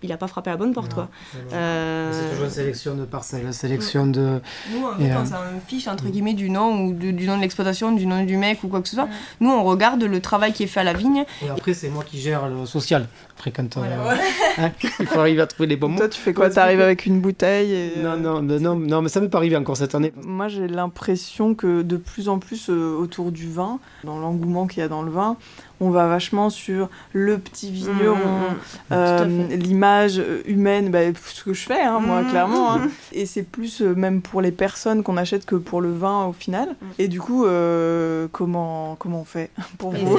il 0.05 0.09
n'a 0.09 0.17
pas 0.17 0.27
frappé 0.27 0.49
à 0.49 0.53
la 0.53 0.57
bonne 0.57 0.73
porte. 0.73 0.93
Quoi. 0.93 1.09
Euh, 1.53 2.11
C'est 2.13 2.29
toujours 2.31 2.45
une 2.45 2.51
sélection 2.51 2.95
de 2.95 3.05
parcelles, 3.05 3.53
sélection 3.53 4.07
de. 4.07 4.39
Nous, 4.71 4.85
en 4.85 4.97
fait, 4.97 5.11
euh, 5.11 5.15
on 5.21 5.25
s'en 5.25 5.35
fiche 5.67 5.87
entre 5.87 6.05
guillemets 6.05 6.33
du 6.33 6.49
nom 6.49 6.85
ou 6.85 6.93
de- 6.93 7.11
du 7.11 7.27
nom 7.27 7.35
de 7.37 7.41
l'exploitation, 7.41 7.91
du 7.91 8.05
nom 8.05 8.23
du 8.23 8.37
mec 8.37 8.63
ou 8.63 8.67
quoi 8.67 8.81
que 8.81 8.87
ce 8.87 8.95
soit. 8.95 9.07
Nous, 9.39 9.49
on 9.49 9.63
regarde 9.63 10.03
le 10.03 10.19
travail 10.21 10.53
qui 10.53 10.63
est 10.63 10.67
fait 10.67 10.79
à 10.79 10.83
la 10.83 10.93
vigne. 10.93 11.25
Et 11.45 11.49
après, 11.49 11.73
c'est 11.73 11.89
moi 11.89 12.03
qui 12.03 12.19
gère 12.19 12.47
le 12.47 12.65
social. 12.65 13.07
Après, 13.37 13.51
quand. 13.51 13.77
euh, 13.77 13.81
Voilà. 14.01 14.19
hein, 14.59 14.71
il 14.99 15.05
faut 15.07 15.19
arriver 15.19 15.41
à 15.41 15.47
trouver 15.47 15.67
les 15.67 15.75
bons 15.75 15.89
mots. 15.89 15.97
Toi, 15.97 16.09
tu 16.09 16.19
fais 16.21 16.33
quoi? 16.33 16.49
T'arrives 16.49 16.81
avec 16.81 17.05
une 17.05 17.19
bouteille 17.19 17.71
et... 17.73 17.93
Non, 18.01 18.15
non, 18.17 18.41
non, 18.41 18.59
non, 18.59 18.75
non, 18.75 19.01
mais 19.01 19.09
ça 19.09 19.19
m'est 19.19 19.27
pas 19.29 19.39
arrivé 19.39 19.57
encore 19.57 19.75
cette 19.77 19.95
année. 19.95 20.13
Moi, 20.23 20.47
j'ai 20.47 20.67
l'impression 20.67 21.53
que 21.55 21.81
de 21.81 21.97
plus 21.97 22.29
en 22.29 22.39
plus 22.39 22.69
euh, 22.69 22.95
autour 22.97 23.31
du 23.31 23.49
vin, 23.49 23.79
dans 24.03 24.19
l'engouement 24.19 24.67
qu'il 24.67 24.79
y 24.79 24.83
a 24.83 24.87
dans 24.87 25.01
le 25.01 25.11
vin, 25.11 25.35
on 25.81 25.89
va 25.89 26.07
vachement 26.07 26.49
sur 26.49 26.89
le 27.13 27.37
petit 27.37 27.69
vigneron, 27.71 28.15
Mm, 28.15 28.93
euh, 28.93 29.17
Tout 29.17 29.23
à 29.43 29.47
fait. 29.49 29.57
l'image 29.57 30.19
euh, 30.19 30.41
humaine, 30.45 30.89
bah, 30.89 30.99
ce 31.25 31.43
que 31.43 31.53
je 31.53 31.65
fais, 31.65 31.81
hein, 31.81 31.99
moi, 31.99 32.21
Mm. 32.21 32.29
clairement. 32.29 32.73
hein. 32.75 32.89
Et 33.11 33.25
c'est 33.25 33.43
plus 33.43 33.81
euh, 33.81 33.93
même 33.95 34.21
pour 34.21 34.41
les 34.41 34.51
personnes 34.51 35.03
qu'on 35.03 35.17
achète 35.17 35.45
que 35.45 35.55
pour 35.55 35.81
le 35.81 35.91
vin 35.93 36.25
au 36.25 36.33
final. 36.33 36.69
Mm. 36.69 36.85
Et 36.99 37.07
du 37.07 37.19
coup, 37.19 37.45
euh, 37.45 38.27
comment, 38.31 38.95
comment 38.97 39.21
on 39.21 39.25
fait 39.25 39.51
pour 39.77 39.93
Et 39.95 40.03
vous 40.03 40.17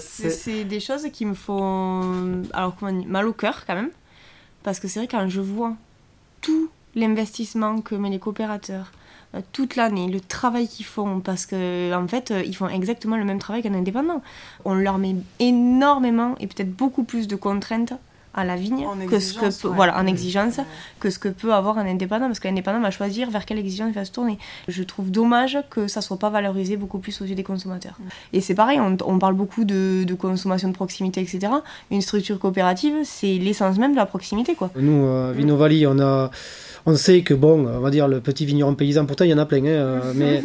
c'est 0.00 0.64
des 0.64 0.80
choses 0.80 1.06
qui 1.12 1.26
me 1.26 1.34
font 1.34 2.42
alors 2.52 2.76
mal 3.06 3.26
au 3.26 3.32
cœur 3.32 3.64
quand 3.66 3.74
même 3.74 3.90
parce 4.62 4.78
que 4.80 4.88
c'est 4.88 5.00
vrai 5.00 5.08
quand 5.08 5.28
je 5.28 5.40
vois 5.40 5.74
tout 6.40 6.68
l'investissement 6.94 7.80
que 7.80 7.94
met 7.94 8.10
les 8.10 8.18
coopérateurs 8.18 8.92
euh, 8.92 8.96
toute 9.52 9.76
l'année, 9.76 10.08
le 10.08 10.20
travail 10.20 10.66
qu'ils 10.66 10.86
font, 10.86 11.20
parce 11.20 11.46
que 11.46 11.94
en 11.94 12.08
fait, 12.08 12.30
euh, 12.30 12.42
ils 12.44 12.56
font 12.56 12.68
exactement 12.68 13.16
le 13.16 13.24
même 13.24 13.38
travail 13.38 13.62
qu'un 13.62 13.74
indépendant. 13.74 14.22
On 14.64 14.74
leur 14.74 14.98
met 14.98 15.14
énormément 15.38 16.34
et 16.40 16.46
peut-être 16.46 16.74
beaucoup 16.74 17.04
plus 17.04 17.28
de 17.28 17.36
contraintes 17.36 17.92
à 18.32 18.44
la 18.44 18.54
vigne 18.56 18.86
En 18.86 18.94
que 19.06 19.18
ce 19.18 19.34
que 19.34 19.38
exigence, 19.46 19.58
peut- 19.58 19.68
ouais. 19.68 19.74
voilà 19.76 19.98
en 19.98 20.06
exigence 20.06 20.60
que 21.00 21.10
ce 21.10 21.18
que 21.18 21.28
peut 21.28 21.52
avoir 21.52 21.78
un 21.78 21.86
indépendant 21.86 22.26
parce 22.26 22.38
qu'un 22.40 22.50
indépendant 22.50 22.80
va 22.80 22.90
choisir 22.92 23.28
vers 23.30 23.44
quelle 23.44 23.58
exigence 23.58 23.88
il 23.90 23.94
va 23.94 24.04
se 24.04 24.12
tourner. 24.12 24.38
Je 24.68 24.82
trouve 24.84 25.10
dommage 25.10 25.58
que 25.68 25.88
ça 25.88 26.00
soit 26.00 26.18
pas 26.18 26.30
valorisé 26.30 26.76
beaucoup 26.76 26.98
plus 26.98 27.20
aux 27.20 27.24
yeux 27.24 27.34
des 27.34 27.42
consommateurs. 27.42 27.96
Et 28.32 28.40
c'est 28.40 28.54
pareil, 28.54 28.78
on, 28.80 28.96
on 29.04 29.18
parle 29.18 29.34
beaucoup 29.34 29.64
de, 29.64 30.04
de 30.04 30.14
consommation 30.14 30.68
de 30.68 30.74
proximité, 30.74 31.20
etc. 31.20 31.52
Une 31.90 32.02
structure 32.02 32.38
coopérative, 32.38 32.94
c'est 33.04 33.36
l'essence 33.38 33.78
même 33.78 33.92
de 33.92 33.96
la 33.96 34.06
proximité, 34.06 34.54
quoi. 34.54 34.70
Nous, 34.76 35.04
euh, 35.06 35.32
Vinovali, 35.36 35.86
on 35.88 35.98
a, 35.98 36.30
on 36.86 36.94
sait 36.96 37.22
que 37.22 37.34
bon, 37.34 37.66
on 37.66 37.80
va 37.80 37.90
dire 37.90 38.06
le 38.08 38.20
petit 38.20 38.46
vigneron 38.46 38.74
paysan, 38.74 39.06
pourtant 39.06 39.24
il 39.24 39.30
y 39.30 39.34
en 39.34 39.38
a 39.38 39.46
plein, 39.46 39.58
hein, 39.64 39.66
euh, 39.66 40.12
mais, 40.16 40.42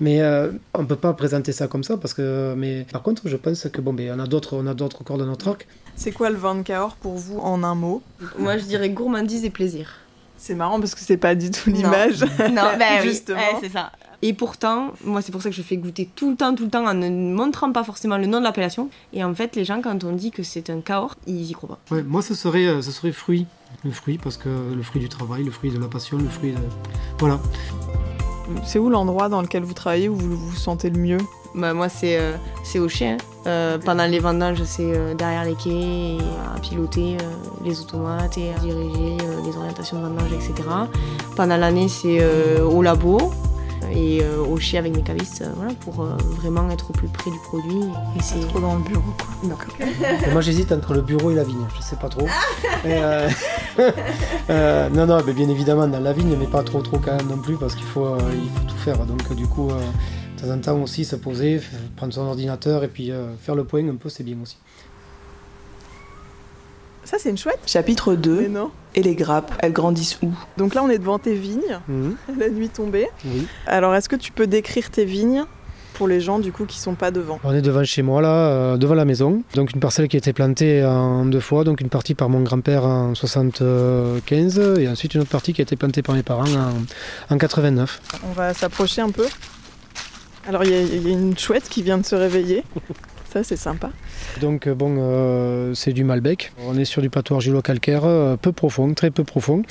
mais 0.00 0.20
euh, 0.20 0.50
on 0.74 0.84
peut 0.84 0.96
pas 0.96 1.12
présenter 1.12 1.52
ça 1.52 1.68
comme 1.68 1.84
ça 1.84 1.96
parce 1.96 2.14
que, 2.14 2.54
mais 2.56 2.86
par 2.90 3.02
contre, 3.02 3.28
je 3.28 3.36
pense 3.36 3.68
que 3.68 3.80
bon, 3.80 3.92
ben, 3.92 4.14
on 4.16 4.22
a 4.22 4.26
d'autres, 4.26 4.56
on 4.56 4.66
a 4.66 4.74
d'autres 4.74 5.04
corps 5.04 5.18
dans 5.18 5.26
notre 5.26 5.48
arc. 5.48 5.66
C'est 5.96 6.12
quoi 6.12 6.30
le 6.30 6.36
vin 6.36 6.54
de 6.56 6.62
Cahors 6.62 6.96
pour 6.96 7.14
vous 7.14 7.38
en 7.38 7.62
un 7.62 7.74
mot? 7.74 8.02
Moi, 8.38 8.58
je 8.58 8.64
dirais 8.64 8.90
gourmandise 8.90 9.44
et 9.44 9.50
plaisir. 9.50 9.94
C'est 10.36 10.54
marrant 10.54 10.78
parce 10.78 10.94
que 10.94 11.00
c'est 11.00 11.16
pas 11.16 11.34
du 11.34 11.50
tout 11.50 11.70
l'image. 11.70 12.20
Non, 12.20 12.72
ben 12.78 13.00
oui, 13.00 13.08
Justement. 13.08 13.38
ouais, 13.38 13.58
c'est 13.60 13.70
ça. 13.70 13.90
Et 14.22 14.32
pourtant, 14.32 14.92
moi, 15.04 15.22
c'est 15.22 15.32
pour 15.32 15.42
ça 15.42 15.50
que 15.50 15.54
je 15.54 15.62
fais 15.62 15.76
goûter 15.76 16.08
tout 16.14 16.30
le 16.30 16.36
temps, 16.36 16.54
tout 16.54 16.64
le 16.64 16.70
temps, 16.70 16.86
en 16.86 16.94
ne 16.94 17.08
montrant 17.08 17.70
pas 17.72 17.84
forcément 17.84 18.16
le 18.16 18.26
nom 18.26 18.38
de 18.38 18.44
l'appellation. 18.44 18.88
Et 19.12 19.22
en 19.22 19.34
fait, 19.34 19.56
les 19.56 19.64
gens, 19.64 19.80
quand 19.82 20.04
on 20.04 20.12
dit 20.12 20.30
que 20.30 20.42
c'est 20.42 20.70
un 20.70 20.80
Cahors, 20.80 21.14
ils 21.26 21.50
y 21.50 21.52
croient 21.52 21.78
pas. 21.88 21.94
Ouais, 21.94 22.02
moi, 22.02 22.22
ce 22.22 22.34
serait, 22.34 22.66
euh, 22.66 22.82
ce 22.82 22.92
serait 22.92 23.12
fruit, 23.12 23.46
le 23.84 23.90
fruit 23.90 24.18
parce 24.18 24.36
que 24.36 24.48
le 24.48 24.82
fruit 24.82 25.00
du 25.00 25.08
travail, 25.08 25.44
le 25.44 25.50
fruit 25.50 25.70
de 25.70 25.78
la 25.78 25.88
passion, 25.88 26.18
le 26.18 26.28
fruit 26.28 26.52
de, 26.52 26.58
voilà. 27.18 27.38
C'est 28.64 28.78
où 28.78 28.88
l'endroit 28.88 29.28
dans 29.28 29.42
lequel 29.42 29.64
vous 29.64 29.74
travaillez 29.74 30.08
où 30.08 30.14
vous 30.14 30.36
vous 30.36 30.56
sentez 30.56 30.90
le 30.90 30.98
mieux? 30.98 31.18
Bah, 31.54 31.72
moi, 31.72 31.88
c'est 31.88 32.18
euh, 32.18 32.36
c'est 32.62 32.78
au 32.78 32.88
chien. 32.88 33.16
Euh, 33.46 33.78
pendant 33.78 34.04
les 34.04 34.18
vendanges, 34.18 34.62
c'est 34.64 34.82
euh, 34.84 35.14
derrière 35.14 35.44
les 35.44 35.54
quais, 35.54 36.18
à 36.54 36.60
piloter 36.60 37.16
les 37.64 37.80
automates 37.80 38.36
et 38.36 38.52
à 38.52 38.58
diriger 38.58 39.16
les 39.44 39.56
orientations 39.56 39.98
de 39.98 40.02
vendange, 40.02 40.32
etc. 40.32 40.68
Pendant 41.34 41.56
l'année, 41.56 41.88
c'est 41.88 42.22
au 42.60 42.82
labo 42.82 43.32
et 43.92 44.22
euh, 44.22 44.44
au 44.44 44.58
chien 44.58 44.80
avec 44.80 44.96
mes 44.96 45.02
cavistes, 45.02 45.42
euh, 45.42 45.52
voilà, 45.56 45.72
pour 45.74 46.02
euh, 46.02 46.16
vraiment 46.36 46.70
être 46.70 46.90
au 46.90 46.92
plus 46.92 47.08
près 47.08 47.30
du 47.30 47.38
produit. 47.38 47.90
Et 48.16 48.22
c'est 48.22 48.40
Trop 48.48 48.60
dans 48.60 48.76
le 48.76 48.82
bureau, 48.82 49.12
quoi. 49.18 49.86
Et 50.26 50.30
moi, 50.32 50.40
j'hésite 50.40 50.72
entre 50.72 50.94
le 50.94 51.02
bureau 51.02 51.30
et 51.30 51.34
la 51.34 51.44
vigne, 51.44 51.66
je 51.76 51.82
sais 51.82 51.96
pas 51.96 52.08
trop. 52.08 52.26
Mais, 52.84 53.00
euh, 53.02 53.28
euh, 54.50 54.88
non, 54.90 55.06
non, 55.06 55.20
mais 55.26 55.32
bien 55.32 55.48
évidemment 55.48 55.86
dans 55.86 56.00
la 56.00 56.12
vigne, 56.12 56.36
mais 56.38 56.46
pas 56.46 56.62
trop, 56.62 56.82
trop 56.82 56.98
quand 56.98 57.16
même 57.16 57.28
non 57.28 57.38
plus 57.38 57.56
parce 57.56 57.74
qu'il 57.74 57.84
faut, 57.84 58.06
euh, 58.06 58.18
il 58.32 58.50
faut 58.50 58.66
tout 58.66 58.76
faire. 58.76 59.04
Donc, 59.06 59.32
du 59.34 59.46
coup, 59.46 59.70
euh, 59.70 59.80
de 60.36 60.42
temps 60.42 60.52
en 60.52 60.58
temps 60.58 60.82
aussi 60.82 61.04
se 61.04 61.16
poser, 61.16 61.60
prendre 61.96 62.12
son 62.12 62.22
ordinateur 62.22 62.84
et 62.84 62.88
puis 62.88 63.10
euh, 63.10 63.34
faire 63.36 63.54
le 63.54 63.64
point 63.64 63.86
un 63.88 63.96
peu, 63.96 64.08
c'est 64.08 64.24
bien 64.24 64.36
aussi. 64.42 64.58
Ça, 67.06 67.16
c'est 67.18 67.30
une 67.30 67.38
chouette. 67.38 67.60
Chapitre 67.66 68.14
2. 68.14 68.48
non. 68.48 68.70
Et 68.94 69.02
les 69.02 69.14
grappes, 69.14 69.52
elles 69.60 69.72
grandissent 69.72 70.18
où? 70.22 70.32
Donc 70.56 70.74
là, 70.74 70.82
on 70.82 70.90
est 70.90 70.98
devant 70.98 71.18
tes 71.18 71.34
vignes, 71.34 71.80
Mhm. 71.88 72.16
la 72.38 72.48
nuit 72.50 72.68
tombée. 72.68 73.08
Oui. 73.24 73.46
Alors, 73.66 73.94
est-ce 73.94 74.08
que 74.08 74.16
tu 74.16 74.32
peux 74.32 74.46
décrire 74.46 74.90
tes 74.90 75.04
vignes 75.04 75.44
pour 75.94 76.08
les 76.08 76.20
gens, 76.20 76.38
du 76.38 76.50
coup, 76.52 76.64
qui 76.66 76.78
sont 76.78 76.94
pas 76.94 77.10
devant? 77.10 77.38
On 77.44 77.54
est 77.54 77.62
devant 77.62 77.84
chez 77.84 78.02
moi, 78.02 78.20
là, 78.22 78.28
euh, 78.48 78.76
devant 78.76 78.94
la 78.94 79.04
maison. 79.04 79.42
Donc 79.54 79.72
une 79.72 79.80
parcelle 79.80 80.08
qui 80.08 80.16
a 80.16 80.18
été 80.18 80.32
plantée 80.32 80.84
en 80.84 81.24
deux 81.26 81.40
fois. 81.40 81.62
Donc 81.64 81.80
une 81.80 81.88
partie 81.90 82.14
par 82.14 82.28
mon 82.28 82.40
grand-père 82.42 82.84
en 82.84 83.14
75 83.14 84.58
et 84.78 84.88
ensuite 84.88 85.14
une 85.14 85.20
autre 85.22 85.30
partie 85.30 85.52
qui 85.52 85.60
a 85.60 85.64
été 85.64 85.76
plantée 85.76 86.02
par 86.02 86.14
mes 86.14 86.22
parents 86.22 86.44
en, 87.30 87.34
en 87.34 87.38
89. 87.38 88.00
On 88.28 88.32
va 88.32 88.52
s'approcher 88.54 89.00
un 89.02 89.10
peu. 89.10 89.26
Alors, 90.48 90.64
il 90.64 90.70
y, 90.70 90.74
a- 90.74 90.80
il 90.82 91.06
y 91.08 91.10
a 91.10 91.12
une 91.12 91.36
chouette 91.36 91.68
qui 91.68 91.82
vient 91.82 91.98
de 91.98 92.04
se 92.06 92.14
réveiller. 92.14 92.62
C'est 93.42 93.56
sympa. 93.56 93.90
Donc 94.40 94.66
euh, 94.66 94.74
bon, 94.74 94.96
euh, 94.98 95.74
c'est 95.74 95.92
du 95.92 96.04
Malbec. 96.04 96.52
On 96.66 96.76
est 96.78 96.84
sur 96.84 97.02
du 97.02 97.10
plateau 97.10 97.34
argilo-calcaire, 97.34 98.04
euh, 98.04 98.36
peu 98.36 98.52
profond, 98.52 98.92
très 98.94 99.10
peu 99.10 99.24
profond. 99.24 99.62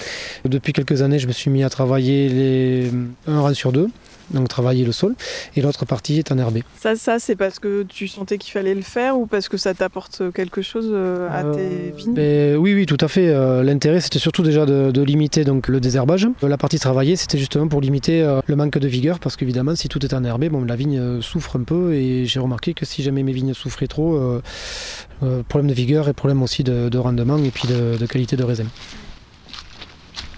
Depuis 0.43 0.74
quelques 0.74 1.01
années, 1.01 1.19
je 1.19 1.27
me 1.27 1.31
suis 1.31 1.50
mis 1.50 1.63
à 1.63 1.69
travailler 1.69 2.29
les... 2.29 2.91
un 3.27 3.41
rang 3.41 3.53
sur 3.53 3.72
deux. 3.72 3.89
Donc 4.32 4.48
travailler 4.48 4.86
le 4.86 4.91
sol. 4.91 5.15
Et 5.55 5.62
l'autre 5.62 5.86
partie 5.86 6.17
est 6.20 6.32
enherbée. 6.32 6.63
Ça, 6.79 6.96
ça 6.96 7.20
c'est 7.20 7.36
parce 7.36 7.60
que 7.60 7.84
tu 7.84 8.08
sentais 8.08 8.38
qu'il 8.38 8.51
fallait 8.51 8.75
le 8.75 8.82
faire 8.82 9.17
ou 9.17 9.25
parce 9.27 9.50
que 9.50 9.58
ça 9.58 9.74
t'apporte 9.74 10.22
quelque 10.34 10.62
chose 10.62 10.88
euh, 10.89 11.27
à 11.32 11.44
tes 11.44 11.60
Euh, 11.62 11.91
vignes? 11.96 12.13
ben, 12.13 12.55
oui, 12.58 12.74
oui, 12.74 12.86
tout 12.86 12.98
à 13.01 13.08
fait. 13.08 13.27
Euh, 13.29 13.63
L'intérêt, 13.63 14.00
c'était 14.01 14.20
surtout 14.20 14.44
déjà 14.44 14.65
de, 14.65 14.91
de 14.91 15.01
limiter 15.01 15.44
donc, 15.44 15.67
le 15.67 15.79
désherbage. 15.79 16.27
La 16.41 16.58
partie 16.58 16.79
travaillée, 16.79 17.15
c'était 17.15 17.38
justement 17.38 17.67
pour 17.67 17.82
limiter 17.82 18.25
le 18.46 18.55
manque 18.55 18.77
de 18.77 18.88
vigueur, 18.88 19.20
parce 19.20 19.36
qu'évidemment, 19.36 19.75
si 19.75 19.88
tout 19.89 20.03
est 20.05 20.13
enherbé, 20.13 20.50
bon, 20.50 20.63
la 20.63 20.75
vigne 20.75 21.22
souffre 21.22 21.58
un 21.58 21.63
peu. 21.63 21.94
Et 21.94 22.25
j'ai 22.25 22.39
remarqué 22.39 22.74
que 22.74 22.86
si 22.86 23.03
jamais 23.03 23.24
mes 23.24 23.32
vignes 23.34 23.53
souffraient 23.53 23.88
trop, 23.88 24.15
euh, 24.15 24.41
euh, 25.24 25.44
problème 25.48 25.70
de 25.70 25.75
vigueur 25.75 26.08
et 26.10 26.13
problème 26.13 26.41
aussi 26.44 26.63
de, 26.63 26.89
de 26.89 26.98
rendement 26.98 27.38
et 27.38 27.50
puis 27.51 27.67
de, 27.67 27.98
de 27.98 28.05
qualité 28.05 28.36
de 28.36 28.44
raisin. 28.44 28.65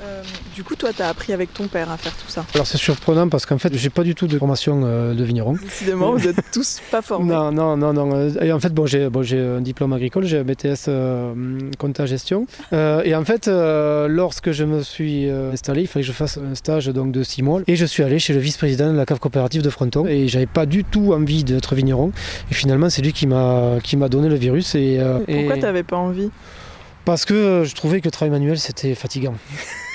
Euh, 0.07 0.21
Du 0.55 0.63
coup, 0.63 0.75
toi, 0.75 0.89
t'as 0.95 1.09
appris 1.09 1.33
avec 1.33 1.53
ton 1.53 1.67
père 1.67 1.91
à 1.91 1.97
faire 1.97 2.13
tout 2.13 2.29
ça. 2.29 2.43
Alors 2.55 2.65
c'est 2.65 2.77
surprenant 2.79 3.29
parce 3.29 3.45
qu'en 3.45 3.57
fait, 3.59 3.71
j'ai 3.77 3.89
pas 3.91 4.03
du 4.03 4.15
tout 4.15 4.25
de 4.25 4.37
formation 4.39 4.81
euh, 4.85 5.13
de 5.13 5.23
vigneron. 5.23 5.53
Décidément, 5.61 6.13
vous 6.13 6.27
êtes 6.27 6.37
tous 6.51 6.79
pas 6.89 7.01
formés. 7.03 7.31
Non, 7.33 7.51
non, 7.51 7.77
non, 7.77 7.93
non. 7.93 8.09
Euh, 8.15 8.31
Et 8.41 8.51
en 8.51 8.59
fait, 8.59 8.73
bon, 8.73 8.85
j'ai 8.87 9.09
bon, 9.09 9.21
un 9.31 9.61
diplôme 9.61 9.93
agricole, 9.93 10.25
j'ai 10.25 10.39
un 10.39 10.43
BTS 10.43 10.85
euh, 10.87 11.33
compta 11.77 12.05
gestion. 12.07 12.47
Et 12.71 13.13
en 13.15 13.23
fait, 13.25 13.47
lorsque 13.47 14.51
je 14.51 14.63
me 14.63 14.81
suis 14.81 15.29
installé, 15.29 15.81
il 15.81 15.87
fallait 15.87 16.03
que 16.03 16.07
je 16.07 16.13
fasse 16.13 16.37
un 16.39 16.55
stage 16.55 16.87
donc, 16.87 17.11
de 17.11 17.21
six 17.23 17.43
mois. 17.43 17.61
Et 17.67 17.75
je 17.75 17.85
suis 17.85 18.01
allé 18.03 18.17
chez 18.17 18.33
le 18.33 18.39
vice-président 18.39 18.91
de 18.91 18.97
la 18.97 19.05
cave 19.05 19.19
coopérative 19.19 19.61
de 19.61 19.69
Fronton. 19.69 20.07
Et 20.07 20.27
j'avais 20.27 20.45
pas 20.47 20.65
du 20.65 20.83
tout 20.83 21.13
envie 21.13 21.43
d'être 21.43 21.75
vigneron. 21.75 22.11
Et 22.49 22.53
finalement, 22.55 22.89
c'est 22.89 23.01
lui 23.01 23.13
qui 23.13 23.27
m'a 23.27 23.77
donné 24.09 24.29
le 24.29 24.35
virus. 24.35 24.73
Et, 24.75 24.99
Pourquoi 25.27 25.57
et- 25.57 25.59
t'avais 25.59 25.83
pas 25.83 25.97
envie? 25.97 26.29
Parce 27.05 27.23
que 27.25 27.63
je 27.65 27.73
trouvais 27.75 28.01
que 28.01 28.05
le 28.07 28.11
travail 28.11 28.31
manuel, 28.31 28.57
c'était 28.59 28.95
fatigant. 28.95 29.35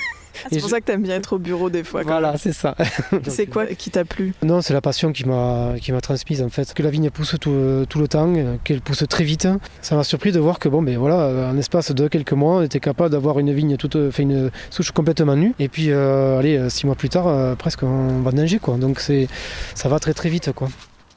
Ah, 0.45 0.49
C'est 0.53 0.59
pour 0.61 0.69
je- 0.69 0.75
ça 0.75 0.81
que 0.81 0.87
t'aimes 0.87 1.03
bien 1.03 1.17
être 1.17 1.35
au 1.35 1.39
bureau 1.39 1.71
des 1.71 1.85
fois. 1.85 2.03
Voilà, 2.03 2.37
c'est 2.37 2.53
ça. 2.53 2.75
C'est 3.29 3.47
quoi 3.47 3.67
qui 3.67 3.91
t'a 3.91 4.05
plu? 4.05 4.35
Non, 4.43 4.61
c'est 4.63 4.73
la 4.75 4.81
passion 4.81 5.13
qui 5.13 5.25
m'a 5.27 5.75
qui 5.81 5.93
m'a 5.93 6.01
transmise 6.01 6.43
en 6.43 6.49
fait. 6.49 6.73
Que 6.75 6.83
la 6.83 6.91
vigne 6.91 7.11
pousse 7.11 7.37
tout, 7.41 7.85
tout 7.89 7.99
le 7.99 8.09
temps, 8.09 8.33
euh, 8.37 8.57
qu'elle 8.65 8.81
pousse 8.81 9.05
très 9.09 9.25
vite. 9.25 9.49
Ça 9.81 9.97
m'a 9.97 10.05
surpris 10.05 10.33
de 10.33 10.41
voir 10.41 10.59
que 10.59 10.69
bon, 10.69 10.83
ben 10.83 10.97
voilà, 10.99 11.21
euh, 11.21 11.51
en 11.51 11.57
espace 11.59 11.93
de 11.93 12.09
quelques 12.09 12.33
mois, 12.33 12.57
on 12.57 12.63
était 12.63 12.81
capable 12.81 13.11
d'avoir 13.11 13.39
une 13.39 13.53
vigne 13.53 13.77
toute, 13.77 14.11
fait 14.11 14.23
une 14.23 14.51
souche 14.71 14.91
complètement 14.93 15.37
nue. 15.37 15.53
Et 15.59 15.69
puis, 15.69 15.87
euh, 15.91 16.39
allez, 16.39 16.57
euh, 16.57 16.69
six 16.69 16.87
mois 16.87 16.95
plus 16.97 17.09
tard, 17.09 17.27
euh, 17.29 17.55
presque 17.55 17.83
on 17.83 18.21
va 18.23 18.33
nager 18.33 18.59
quoi. 18.59 18.77
Donc 18.77 19.01
c'est, 19.01 19.29
ça 19.75 19.89
va 19.89 19.99
très 19.99 20.15
très 20.15 20.29
vite 20.29 20.53
quoi. 20.53 20.69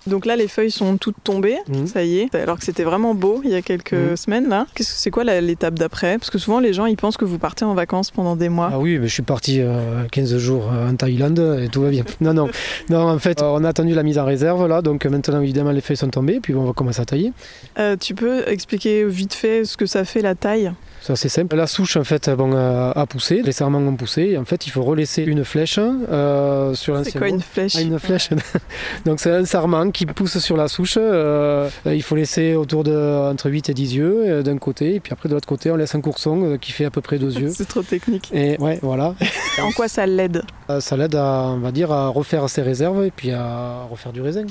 Donc 0.07 0.25
là, 0.25 0.35
les 0.35 0.47
feuilles 0.47 0.71
sont 0.71 0.97
toutes 0.97 1.15
tombées, 1.23 1.57
Mhm. 1.67 1.87
ça 1.87 2.03
y 2.03 2.19
est. 2.19 2.35
Alors 2.35 2.57
que 2.59 2.65
c'était 2.65 2.83
vraiment 2.83 3.15
beau 3.15 3.41
il 3.43 3.49
y 3.51 3.55
a 3.55 3.61
quelques 3.61 3.93
Mhm. 3.93 4.15
semaines 4.15 4.49
là. 4.49 4.67
Qu'est-ce 4.75 4.93
que 4.93 4.99
c'est 4.99 5.11
quoi 5.11 5.23
l'étape 5.23 5.73
d'après? 5.75 6.17
Parce 6.17 6.29
que 6.29 6.37
souvent 6.37 6.59
les 6.59 6.73
gens 6.73 6.85
ils 6.85 6.95
pensent 6.97 7.17
que 7.17 7.25
vous 7.25 7.39
partez 7.39 7.65
en 7.65 7.73
vacances 7.73 8.11
pendant 8.11 8.35
des 8.35 8.49
mois. 8.49 8.69
Ah 8.73 8.79
oui, 8.79 8.97
mais 8.99 9.07
je 9.07 9.13
suis 9.13 9.23
parti 9.23 9.61
euh, 9.61 10.03
15 10.11 10.37
jours 10.37 10.69
euh, 10.71 10.89
en 10.91 10.95
Thaïlande 10.95 11.59
et 11.61 11.69
tout 11.69 11.81
va 11.81 11.89
bien. 11.89 12.03
Non, 12.21 12.33
non, 12.33 12.49
non. 12.89 13.07
En 13.09 13.19
fait, 13.19 13.41
euh, 13.41 13.45
on 13.45 13.63
a 13.63 13.69
attendu 13.69 13.93
la 13.93 14.03
mise 14.03 14.17
en 14.17 14.25
réserve 14.25 14.67
là, 14.67 14.81
donc 14.81 15.05
maintenant 15.05 15.41
évidemment 15.41 15.71
les 15.71 15.81
feuilles 15.81 15.97
sont 15.97 16.09
tombées, 16.09 16.39
puis 16.41 16.53
on 16.55 16.65
va 16.65 16.73
commencer 16.73 17.01
à 17.01 17.05
tailler. 17.05 17.33
Euh, 17.79 17.95
tu 17.99 18.15
peux 18.15 18.47
expliquer 18.47 19.05
vite 19.05 19.33
fait 19.33 19.65
ce 19.65 19.75
que 19.77 19.85
ça 19.85 20.05
fait 20.05 20.21
la 20.21 20.35
taille? 20.35 20.71
C'est 21.05 21.13
assez 21.13 21.29
simple. 21.29 21.55
La 21.55 21.67
souche 21.67 21.97
en 21.97 22.03
fait 22.03 22.31
bon, 22.31 22.55
a, 22.55 22.89
a 22.89 23.05
poussé, 23.05 23.43
les 23.43 23.51
serments 23.51 23.77
ont 23.77 23.95
poussé. 23.95 24.21
Et 24.23 24.37
en 24.39 24.45
fait, 24.45 24.65
il 24.65 24.71
faut 24.71 24.81
relaisser 24.81 25.21
une 25.21 25.45
flèche 25.45 25.77
euh, 25.79 26.73
sur 26.73 26.95
C'est 26.95 26.97
l'ancien 26.97 27.19
quoi 27.21 27.27
mot. 27.29 27.35
une 27.35 27.41
flèche 27.41 27.75
Ah, 27.77 27.81
une 27.81 27.99
flèche. 27.99 28.29
Donc 29.05 29.19
c'est 29.19 29.29
un 29.29 29.45
sarment 29.45 29.91
qui 29.91 30.07
pousse 30.07 30.39
sur 30.39 30.57
la 30.57 30.67
souche. 30.67 30.97
euh, 30.99 31.69
il 31.85 32.01
faut 32.01 32.15
laisser 32.15 32.55
autour 32.55 32.83
de 32.83 33.29
entre 33.31 33.51
8 33.51 33.69
et 33.69 33.73
10 33.75 33.95
yeux 33.97 34.15
euh, 34.25 34.41
d'un 34.41 34.57
côté, 34.57 34.95
et 34.95 34.99
puis 34.99 35.13
après 35.13 35.29
de 35.29 35.35
l'autre 35.35 35.47
côté, 35.47 35.69
on 35.69 35.75
laisse 35.75 35.93
un 35.93 36.01
courson 36.01 36.41
euh, 36.43 36.57
qui 36.57 36.71
fait 36.71 36.85
à 36.85 36.89
peu 36.89 37.01
près 37.01 37.19
deux 37.19 37.37
yeux. 37.37 37.49
C'est 37.55 37.67
trop 37.67 37.83
technique. 37.83 38.31
Et 38.33 38.57
ouais, 38.59 38.79
voilà. 38.81 39.13
En 39.61 39.71
quoi 39.73 39.87
ça 39.87 40.07
l'aide? 40.07 40.41
Euh, 40.71 40.79
Ça 40.79 40.97
l'aide 40.97 41.13
à, 41.13 41.49
on 41.49 41.59
va 41.59 41.71
dire, 41.71 41.91
à 41.91 42.07
refaire 42.07 42.49
ses 42.49 42.63
réserves 42.63 43.05
et 43.05 43.11
puis 43.11 43.31
à 43.31 43.83
refaire 43.91 44.11
du 44.11 44.21
raisin. 44.21 44.45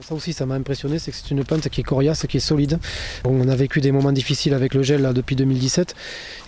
Ça 0.00 0.14
aussi, 0.14 0.32
ça 0.32 0.46
m'a 0.46 0.54
impressionné, 0.54 0.98
c'est 0.98 1.10
que 1.10 1.16
c'est 1.18 1.30
une 1.30 1.44
plante 1.44 1.68
qui 1.68 1.82
est 1.82 1.84
coriace, 1.84 2.26
qui 2.26 2.38
est 2.38 2.40
solide. 2.40 2.78
On 3.24 3.46
a 3.46 3.54
vécu 3.54 3.82
des 3.82 3.92
moments 3.92 4.10
difficiles 4.10 4.54
avec 4.54 4.72
le 4.72 4.82
gel 4.82 5.12
depuis 5.12 5.36
2017, 5.36 5.94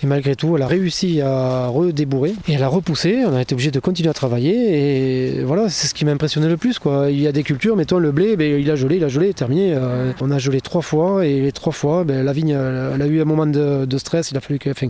et 0.02 0.06
malgré 0.06 0.34
tout, 0.34 0.56
elle 0.56 0.62
a 0.62 0.66
réussi 0.66 1.20
à 1.20 1.66
redébourrer 1.66 2.34
et 2.48 2.54
elle 2.54 2.62
a 2.62 2.68
repoussé. 2.68 3.22
On 3.26 3.34
a 3.34 3.42
été 3.42 3.54
obligé 3.54 3.70
de 3.70 3.80
continuer 3.80 4.08
à 4.08 4.14
travailler, 4.14 5.36
et 5.38 5.44
voilà, 5.44 5.68
c'est 5.68 5.86
ce 5.86 5.94
qui 5.94 6.06
m'a 6.06 6.12
impressionné 6.12 6.48
le 6.48 6.56
plus. 6.56 6.80
Il 7.10 7.20
y 7.20 7.26
a 7.26 7.32
des 7.32 7.42
cultures, 7.42 7.76
mettons 7.76 7.98
le 7.98 8.12
blé, 8.12 8.34
ben, 8.36 8.58
il 8.58 8.70
a 8.70 8.76
gelé, 8.76 8.96
il 8.96 9.04
a 9.04 9.08
gelé, 9.08 9.34
terminé. 9.34 9.74
Euh, 9.74 10.12
on 10.22 10.30
a 10.30 10.38
gelé 10.38 10.62
trois 10.62 10.82
fois, 10.82 11.26
et 11.26 11.40
les 11.40 11.52
trois 11.52 11.72
fois, 11.72 12.04
ben, 12.04 12.24
la 12.24 12.32
vigne, 12.32 12.52
elle, 12.52 13.02
a 13.02 13.06
eu 13.06 13.20
un 13.20 13.26
moment 13.26 13.46
de, 13.46 13.98
stress. 13.98 14.30
Il 14.30 14.38
a 14.38 14.40
fallu 14.40 14.58
que, 14.58 14.70
enfin, 14.70 14.88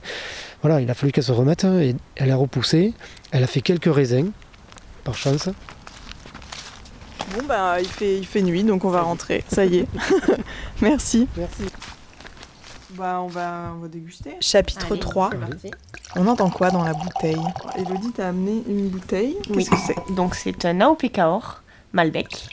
voilà, 0.63 0.81
il 0.81 0.89
a 0.89 0.95
fallu 0.95 1.11
qu'elle 1.11 1.25
se 1.25 1.33
remette, 1.33 1.65
et 1.65 1.97
elle 2.15 2.31
a 2.31 2.37
repoussé. 2.37 2.95
Elle 3.33 3.43
a 3.43 3.49
fait 3.49 3.63
quelques 3.63 3.93
raisins, 3.93 4.31
par 5.03 5.17
chance. 5.17 5.49
Bon 7.33 7.45
bah 7.47 7.81
il 7.81 7.89
fait, 7.89 8.19
il 8.19 8.27
fait 8.27 8.43
nuit 8.43 8.63
donc 8.65 8.85
on 8.85 8.91
va 8.91 9.03
rentrer. 9.03 9.45
Ça 9.49 9.65
y 9.65 9.79
est. 9.79 9.87
Merci. 10.83 11.27
Merci. 11.37 11.65
Bah 12.91 13.21
on 13.23 13.27
va, 13.27 13.73
on 13.77 13.81
va 13.81 13.89
déguster. 13.89 14.37
Chapitre 14.41 14.95
3. 14.97 15.31
On 16.17 16.27
entend 16.29 16.49
quoi 16.51 16.71
dans 16.71 16.85
la 16.85 16.93
bouteille? 16.95 17.43
Elodie 17.77 18.13
t'a 18.13 18.29
amené 18.29 18.63
une 18.69 18.89
bouteille? 18.89 19.37
Qu'est-ce 19.43 19.57
Oui. 19.57 19.65
que 19.65 19.77
c'est? 19.85 20.15
Donc 20.15 20.35
c'est 20.37 20.65
un 20.65 20.81
AOP 20.81 21.11
Cahors 21.13 21.63
Malbec 21.93 22.47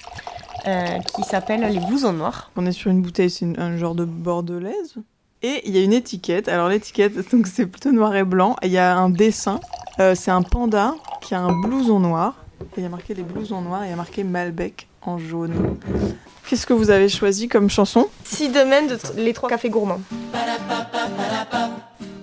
euh, 0.68 0.98
qui 1.16 1.24
s'appelle 1.24 1.62
les 1.62 1.80
blousons 1.80 2.14
noirs. 2.14 2.50
On 2.56 2.66
est 2.66 2.72
sur 2.72 2.90
une 2.90 3.02
bouteille, 3.02 3.30
c'est 3.30 3.60
un 3.60 3.78
genre 3.78 3.94
de 3.96 4.06
bordelaise. 4.06 4.96
Et 5.44 5.62
il 5.68 5.76
y 5.76 5.80
a 5.80 5.84
une 5.84 5.94
étiquette. 5.94 6.48
Alors 6.48 6.70
l'étiquette, 6.70 7.32
donc 7.32 7.46
c'est 7.48 7.66
plutôt 7.68 7.92
noir 7.92 8.16
et 8.16 8.24
blanc. 8.24 8.56
Et 8.64 8.68
il 8.68 8.72
y 8.74 8.78
a 8.80 8.96
un 8.98 9.10
dessin. 9.10 9.60
Euh, 10.00 10.16
c'est 10.16 10.32
un 10.32 10.42
panda 10.44 10.96
qui 11.22 11.36
a 11.36 11.40
un 11.42 11.52
blouson 11.62 12.00
noir. 12.00 12.34
Et 12.62 12.82
il 12.82 12.84
y 12.84 12.86
a 12.86 12.90
marqué 12.90 13.14
les 13.14 13.24
blousons 13.24 13.62
noirs 13.62 13.84
et 13.84 13.88
il 13.88 13.90
y 13.90 13.94
a 13.94 13.98
marqué 13.98 14.24
Malbec 14.24 14.88
en 15.02 15.18
jaune. 15.18 15.78
Qu'est-ce 16.48 16.66
que 16.66 16.74
vous 16.74 16.90
avez 16.90 17.10
choisi 17.10 17.48
comme 17.48 17.70
chanson? 17.70 18.10
Si 18.24 18.50
demain 18.50 18.84
de 18.84 18.98
les 19.18 19.34
trois 19.34 19.50
cafés 19.50 19.70
gourmands. 19.70 20.02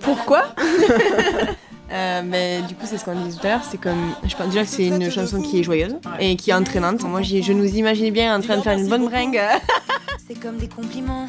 Pourquoi? 0.01 0.43
Euh, 1.91 2.21
mais 2.23 2.61
du 2.67 2.75
coup, 2.75 2.85
c'est 2.85 2.99
ce 2.99 3.03
qu'on 3.05 3.15
disait 3.15 3.39
tout 3.39 3.47
à 3.47 3.49
l'heure. 3.49 3.63
C'est 3.67 3.79
comme, 3.79 4.13
je 4.23 4.35
pense 4.35 4.45
déjà 4.49 4.61
que 4.61 4.69
c'est 4.69 4.85
une 4.85 5.09
chanson 5.09 5.41
qui 5.41 5.59
est 5.59 5.63
joyeuse 5.63 5.95
et 6.19 6.35
qui 6.35 6.51
est 6.51 6.53
entraînante. 6.53 7.01
Moi, 7.01 7.23
je 7.23 7.51
nous 7.51 7.65
imaginais 7.65 8.11
bien 8.11 8.37
en 8.37 8.41
train 8.41 8.57
de 8.57 8.61
faire 8.61 8.77
une 8.77 8.87
bonne 8.87 9.07
bringue. 9.09 9.41
C'est 10.27 10.39
comme 10.39 10.57
des 10.57 10.67
compliments. 10.67 11.27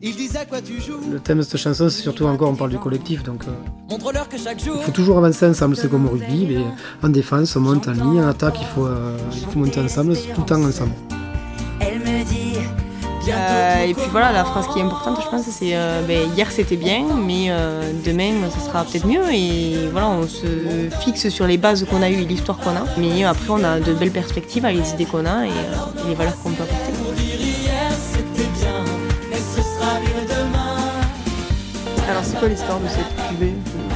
Ils 0.00 0.14
disent 0.14 0.36
à 0.36 0.44
quoi 0.44 0.60
tu 0.60 0.80
joues. 0.80 1.00
Le 1.10 1.18
thème 1.18 1.38
de 1.38 1.42
cette 1.42 1.56
chanson, 1.56 1.88
c'est 1.88 2.02
surtout 2.02 2.24
encore, 2.26 2.50
on 2.50 2.54
parle 2.54 2.70
du 2.70 2.78
collectif, 2.78 3.24
donc 3.24 3.42
euh, 3.48 3.50
Montre-leur 3.90 4.28
que 4.28 4.38
chaque 4.38 4.62
jour. 4.62 4.76
il 4.78 4.84
faut 4.84 4.92
toujours 4.92 5.18
avancer 5.18 5.46
ensemble, 5.46 5.74
c'est 5.74 5.90
comme 5.90 6.06
au 6.06 6.10
rugby, 6.10 6.46
mais 6.48 6.64
en 7.02 7.08
défense, 7.10 7.56
on 7.56 7.60
monte 7.60 7.88
en 7.88 7.92
ligne, 7.92 8.22
en 8.22 8.28
attaque, 8.28 8.58
il 8.60 8.66
faut, 8.66 8.86
euh, 8.86 9.16
il 9.32 9.40
faut 9.40 9.58
monter 9.58 9.80
ensemble, 9.80 10.14
tout 10.14 10.40
le 10.40 10.46
temps 10.46 10.62
ensemble. 10.62 10.92
Elle 11.80 11.98
me 11.98 12.24
dit. 12.24 12.58
Euh, 13.28 13.84
et 13.84 13.92
puis 13.92 14.04
voilà, 14.10 14.32
la 14.32 14.44
phrase 14.44 14.68
qui 14.68 14.78
est 14.78 14.82
importante, 14.82 15.18
je 15.22 15.28
pense, 15.28 15.42
c'est 15.42 15.76
euh, 15.76 16.00
ben, 16.06 16.30
hier 16.34 16.50
c'était 16.50 16.76
bien, 16.76 17.04
mais 17.26 17.46
euh, 17.50 17.92
demain 18.06 18.32
ça 18.50 18.60
sera 18.64 18.84
peut-être 18.84 19.06
mieux. 19.06 19.30
Et 19.32 19.88
voilà, 19.92 20.08
on 20.08 20.26
se 20.26 20.46
fixe 21.00 21.28
sur 21.28 21.46
les 21.46 21.58
bases 21.58 21.84
qu'on 21.84 22.02
a 22.02 22.08
eues 22.08 22.22
et 22.22 22.24
l'histoire 22.24 22.56
qu'on 22.58 22.70
a. 22.70 22.84
Mais 22.96 23.24
après, 23.24 23.50
on 23.50 23.62
a 23.64 23.80
de 23.80 23.92
belles 23.92 24.12
perspectives 24.12 24.64
avec 24.64 24.78
les 24.78 24.90
idées 24.92 25.04
qu'on 25.04 25.26
a 25.26 25.44
et, 25.44 25.50
euh, 25.50 26.04
et 26.06 26.08
les 26.08 26.14
valeurs 26.14 26.40
qu'on 26.42 26.52
peut 26.52 26.62
apporter. 26.62 26.87
Alors 32.38 32.50
c'est 32.52 32.66
quoi 32.66 32.78
l'histoire 32.78 32.80
de 32.80 32.88
cette 32.88 33.28
cuvée 33.28 33.54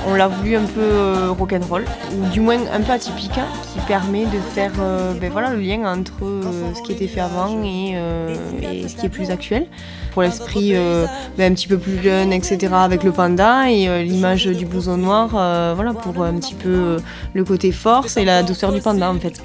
On 0.08 0.14
l'a 0.14 0.26
voulu 0.28 0.56
un 0.56 0.64
peu 0.64 0.80
euh, 0.80 1.30
rock'n'roll, 1.30 1.84
ou 2.12 2.28
du 2.30 2.40
moins 2.40 2.58
un 2.72 2.80
peu 2.80 2.92
atypique, 2.92 3.38
hein, 3.38 3.46
qui 3.72 3.78
permet 3.86 4.24
de 4.24 4.38
faire 4.52 4.72
euh, 4.80 5.14
ben 5.14 5.30
voilà, 5.30 5.50
le 5.50 5.60
lien 5.60 5.84
entre 5.84 6.24
euh, 6.24 6.42
ce 6.74 6.82
qui 6.82 6.92
était 6.92 7.06
fait 7.06 7.20
avant 7.20 7.62
et, 7.62 7.92
euh, 7.94 8.34
et 8.60 8.88
ce 8.88 8.96
qui 8.96 9.06
est 9.06 9.10
plus 9.10 9.30
actuel. 9.30 9.66
Pour 10.12 10.22
l'esprit 10.22 10.74
euh, 10.74 11.06
ben, 11.38 11.52
un 11.52 11.54
petit 11.54 11.68
peu 11.68 11.78
plus 11.78 12.02
jeune, 12.02 12.32
etc., 12.32 12.72
avec 12.72 13.04
le 13.04 13.12
panda, 13.12 13.70
et 13.70 13.88
euh, 13.88 14.02
l'image 14.02 14.46
du 14.46 14.66
blouson 14.66 14.96
noir, 14.96 15.30
euh, 15.34 15.72
voilà, 15.76 15.92
pour 15.92 16.24
un 16.24 16.34
petit 16.34 16.54
peu 16.54 16.68
euh, 16.68 16.98
le 17.34 17.44
côté 17.44 17.70
force 17.70 18.16
et 18.16 18.24
la 18.24 18.42
douceur 18.42 18.72
du 18.72 18.80
panda 18.80 19.10
en 19.10 19.18
fait. 19.20 19.40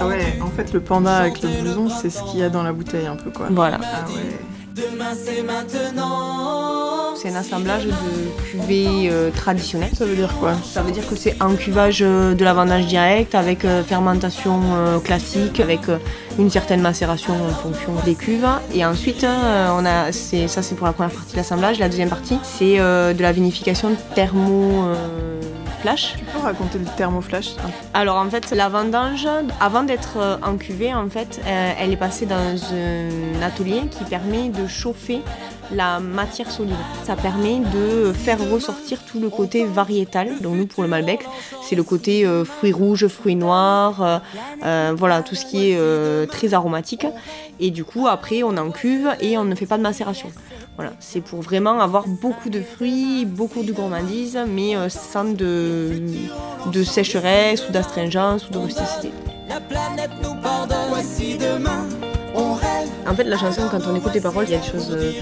Ah 0.00 0.06
ouais, 0.06 0.38
en 0.40 0.50
fait 0.50 0.72
le 0.72 0.80
panda 0.80 1.16
avec 1.18 1.42
le 1.42 1.48
blouson, 1.48 1.88
c'est 1.88 2.10
ce 2.10 2.22
qu'il 2.24 2.40
y 2.40 2.42
a 2.42 2.50
dans 2.50 2.62
la 2.62 2.72
bouteille 2.72 3.06
un 3.06 3.16
peu 3.16 3.30
quoi. 3.30 3.46
Voilà. 3.50 3.78
Ah 3.82 4.04
ouais. 4.08 4.38
Demain 4.74 5.12
c'est 5.14 5.42
maintenant. 5.42 6.85
C'est 7.16 7.30
un 7.30 7.36
assemblage 7.36 7.86
de 7.86 7.92
cuvées 8.50 9.08
euh, 9.10 9.30
traditionnelles. 9.30 9.90
Ça 9.96 10.04
veut 10.04 10.16
dire 10.16 10.34
quoi 10.38 10.54
Ça 10.64 10.82
veut 10.82 10.92
dire 10.92 11.08
que 11.08 11.16
c'est 11.16 11.36
un 11.40 11.54
cuvage 11.54 12.00
euh, 12.02 12.34
de 12.34 12.44
la 12.44 12.52
vendange 12.52 12.86
direct 12.86 13.34
avec 13.34 13.64
euh, 13.64 13.82
fermentation 13.82 14.60
euh, 14.74 14.98
classique, 14.98 15.60
avec 15.60 15.80
une 16.38 16.50
certaine 16.50 16.80
macération 16.80 17.34
en 17.34 17.54
fonction 17.54 17.92
des 18.04 18.14
cuves. 18.14 18.46
Et 18.74 18.84
ensuite, 18.84 19.24
on 19.24 19.86
a, 19.86 20.12
ça 20.12 20.62
c'est 20.62 20.74
pour 20.74 20.86
la 20.86 20.92
première 20.92 21.12
partie 21.12 21.32
de 21.32 21.36
l'assemblage. 21.38 21.78
La 21.78 21.88
deuxième 21.88 22.10
partie, 22.10 22.38
c'est 22.42 22.76
de 22.76 23.22
la 23.22 23.32
vinification 23.32 23.96
thermo 24.14 24.84
flash. 25.80 26.14
Tu 26.18 26.24
peux 26.24 26.38
raconter 26.38 26.78
le 26.78 26.84
thermoflash 26.96 27.54
Alors 27.94 28.16
en 28.16 28.28
fait, 28.28 28.50
la 28.50 28.68
vendange, 28.68 29.26
avant 29.60 29.82
d'être 29.82 30.38
en 30.42 30.56
cuvée, 30.56 30.92
en 30.92 31.08
fait, 31.08 31.40
elle 31.46 31.92
est 31.92 31.96
passée 31.96 32.26
dans 32.26 32.36
un 32.36 33.42
atelier 33.42 33.82
qui 33.90 34.04
permet 34.04 34.50
de 34.50 34.66
chauffer 34.66 35.22
la 35.72 36.00
matière 36.00 36.50
solide. 36.50 36.74
Ça 37.04 37.16
permet 37.16 37.58
de 37.58 38.12
faire 38.12 38.38
ressortir 38.50 39.02
tout 39.04 39.20
le 39.20 39.28
côté 39.28 39.64
variétal. 39.64 40.28
Donc 40.40 40.56
nous, 40.56 40.66
pour 40.66 40.82
le 40.82 40.88
Malbec, 40.88 41.26
c'est 41.62 41.76
le 41.76 41.82
côté 41.82 42.26
euh, 42.26 42.44
fruits 42.44 42.72
rouges, 42.72 43.06
fruits 43.08 43.36
noirs, 43.36 44.02
euh, 44.02 44.18
euh, 44.64 44.94
voilà, 44.96 45.22
tout 45.22 45.34
ce 45.34 45.44
qui 45.46 45.70
est 45.70 45.76
euh, 45.78 46.26
très 46.26 46.54
aromatique. 46.54 47.06
Et 47.58 47.70
du 47.70 47.84
coup, 47.84 48.06
après, 48.06 48.42
on 48.42 48.56
en 48.56 48.70
cuve 48.70 49.08
et 49.20 49.38
on 49.38 49.44
ne 49.44 49.54
fait 49.54 49.66
pas 49.66 49.78
de 49.78 49.82
macération. 49.82 50.30
Voilà, 50.76 50.92
c'est 51.00 51.22
pour 51.22 51.40
vraiment 51.40 51.80
avoir 51.80 52.06
beaucoup 52.06 52.50
de 52.50 52.60
fruits, 52.60 53.24
beaucoup 53.24 53.62
de 53.62 53.72
gourmandise, 53.72 54.38
mais 54.46 54.76
euh, 54.76 54.90
sans 54.90 55.24
de, 55.24 56.02
de 56.70 56.84
sécheresse 56.84 57.66
ou 57.68 57.72
d'astringence 57.72 58.46
ou 58.48 58.52
de 58.52 58.58
rusticité. 58.58 59.10
La 59.48 59.60
planète 59.60 60.10
nous 60.22 60.34
pardonne. 60.42 60.76
Voici 60.90 61.38
demain, 61.38 61.86
on 62.34 62.54
rêve. 62.54 62.88
En 63.08 63.14
fait, 63.14 63.24
la 63.24 63.38
chanson, 63.38 63.62
quand 63.70 63.80
on 63.88 63.94
écoute 63.96 64.12
les 64.12 64.20
paroles, 64.20 64.44
il 64.48 64.52
y 64.52 64.54
a 64.54 64.58
des 64.58 64.66
choses 64.66 64.90
euh, 64.90 65.12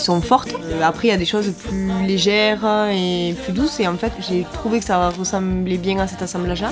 qui 0.00 0.06
sont 0.06 0.20
fortes. 0.22 0.54
Après, 0.82 1.08
il 1.08 1.10
y 1.10 1.14
a 1.14 1.18
des 1.18 1.26
choses 1.26 1.52
plus 1.52 1.92
légères 2.06 2.64
et 2.90 3.34
plus 3.44 3.52
douces. 3.52 3.80
Et 3.80 3.86
en 3.86 3.96
fait, 3.96 4.12
j'ai 4.26 4.46
trouvé 4.52 4.78
que 4.78 4.84
ça 4.86 5.10
ressemblait 5.10 5.76
bien 5.76 5.98
à 5.98 6.06
cet 6.06 6.22
assemblage-là. 6.22 6.70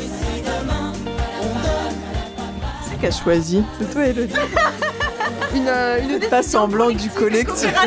C'est 2.83 2.99
qui 2.99 3.07
a 3.07 3.11
choisi 3.11 3.63
C'est 3.79 3.93
toi, 3.93 4.07
Elodie. 4.07 4.35
Une, 5.55 5.67
euh, 5.67 5.99
une 6.03 6.21
Pas 6.29 6.43
semblant 6.43 6.91
du 6.91 7.09
collectif. 7.11 7.73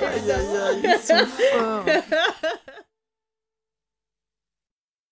Aïe, 0.00 0.30
aïe, 0.30 0.56
aïe, 0.68 0.82
ils 0.82 1.06
sont 1.06 1.26
forts. 1.58 1.84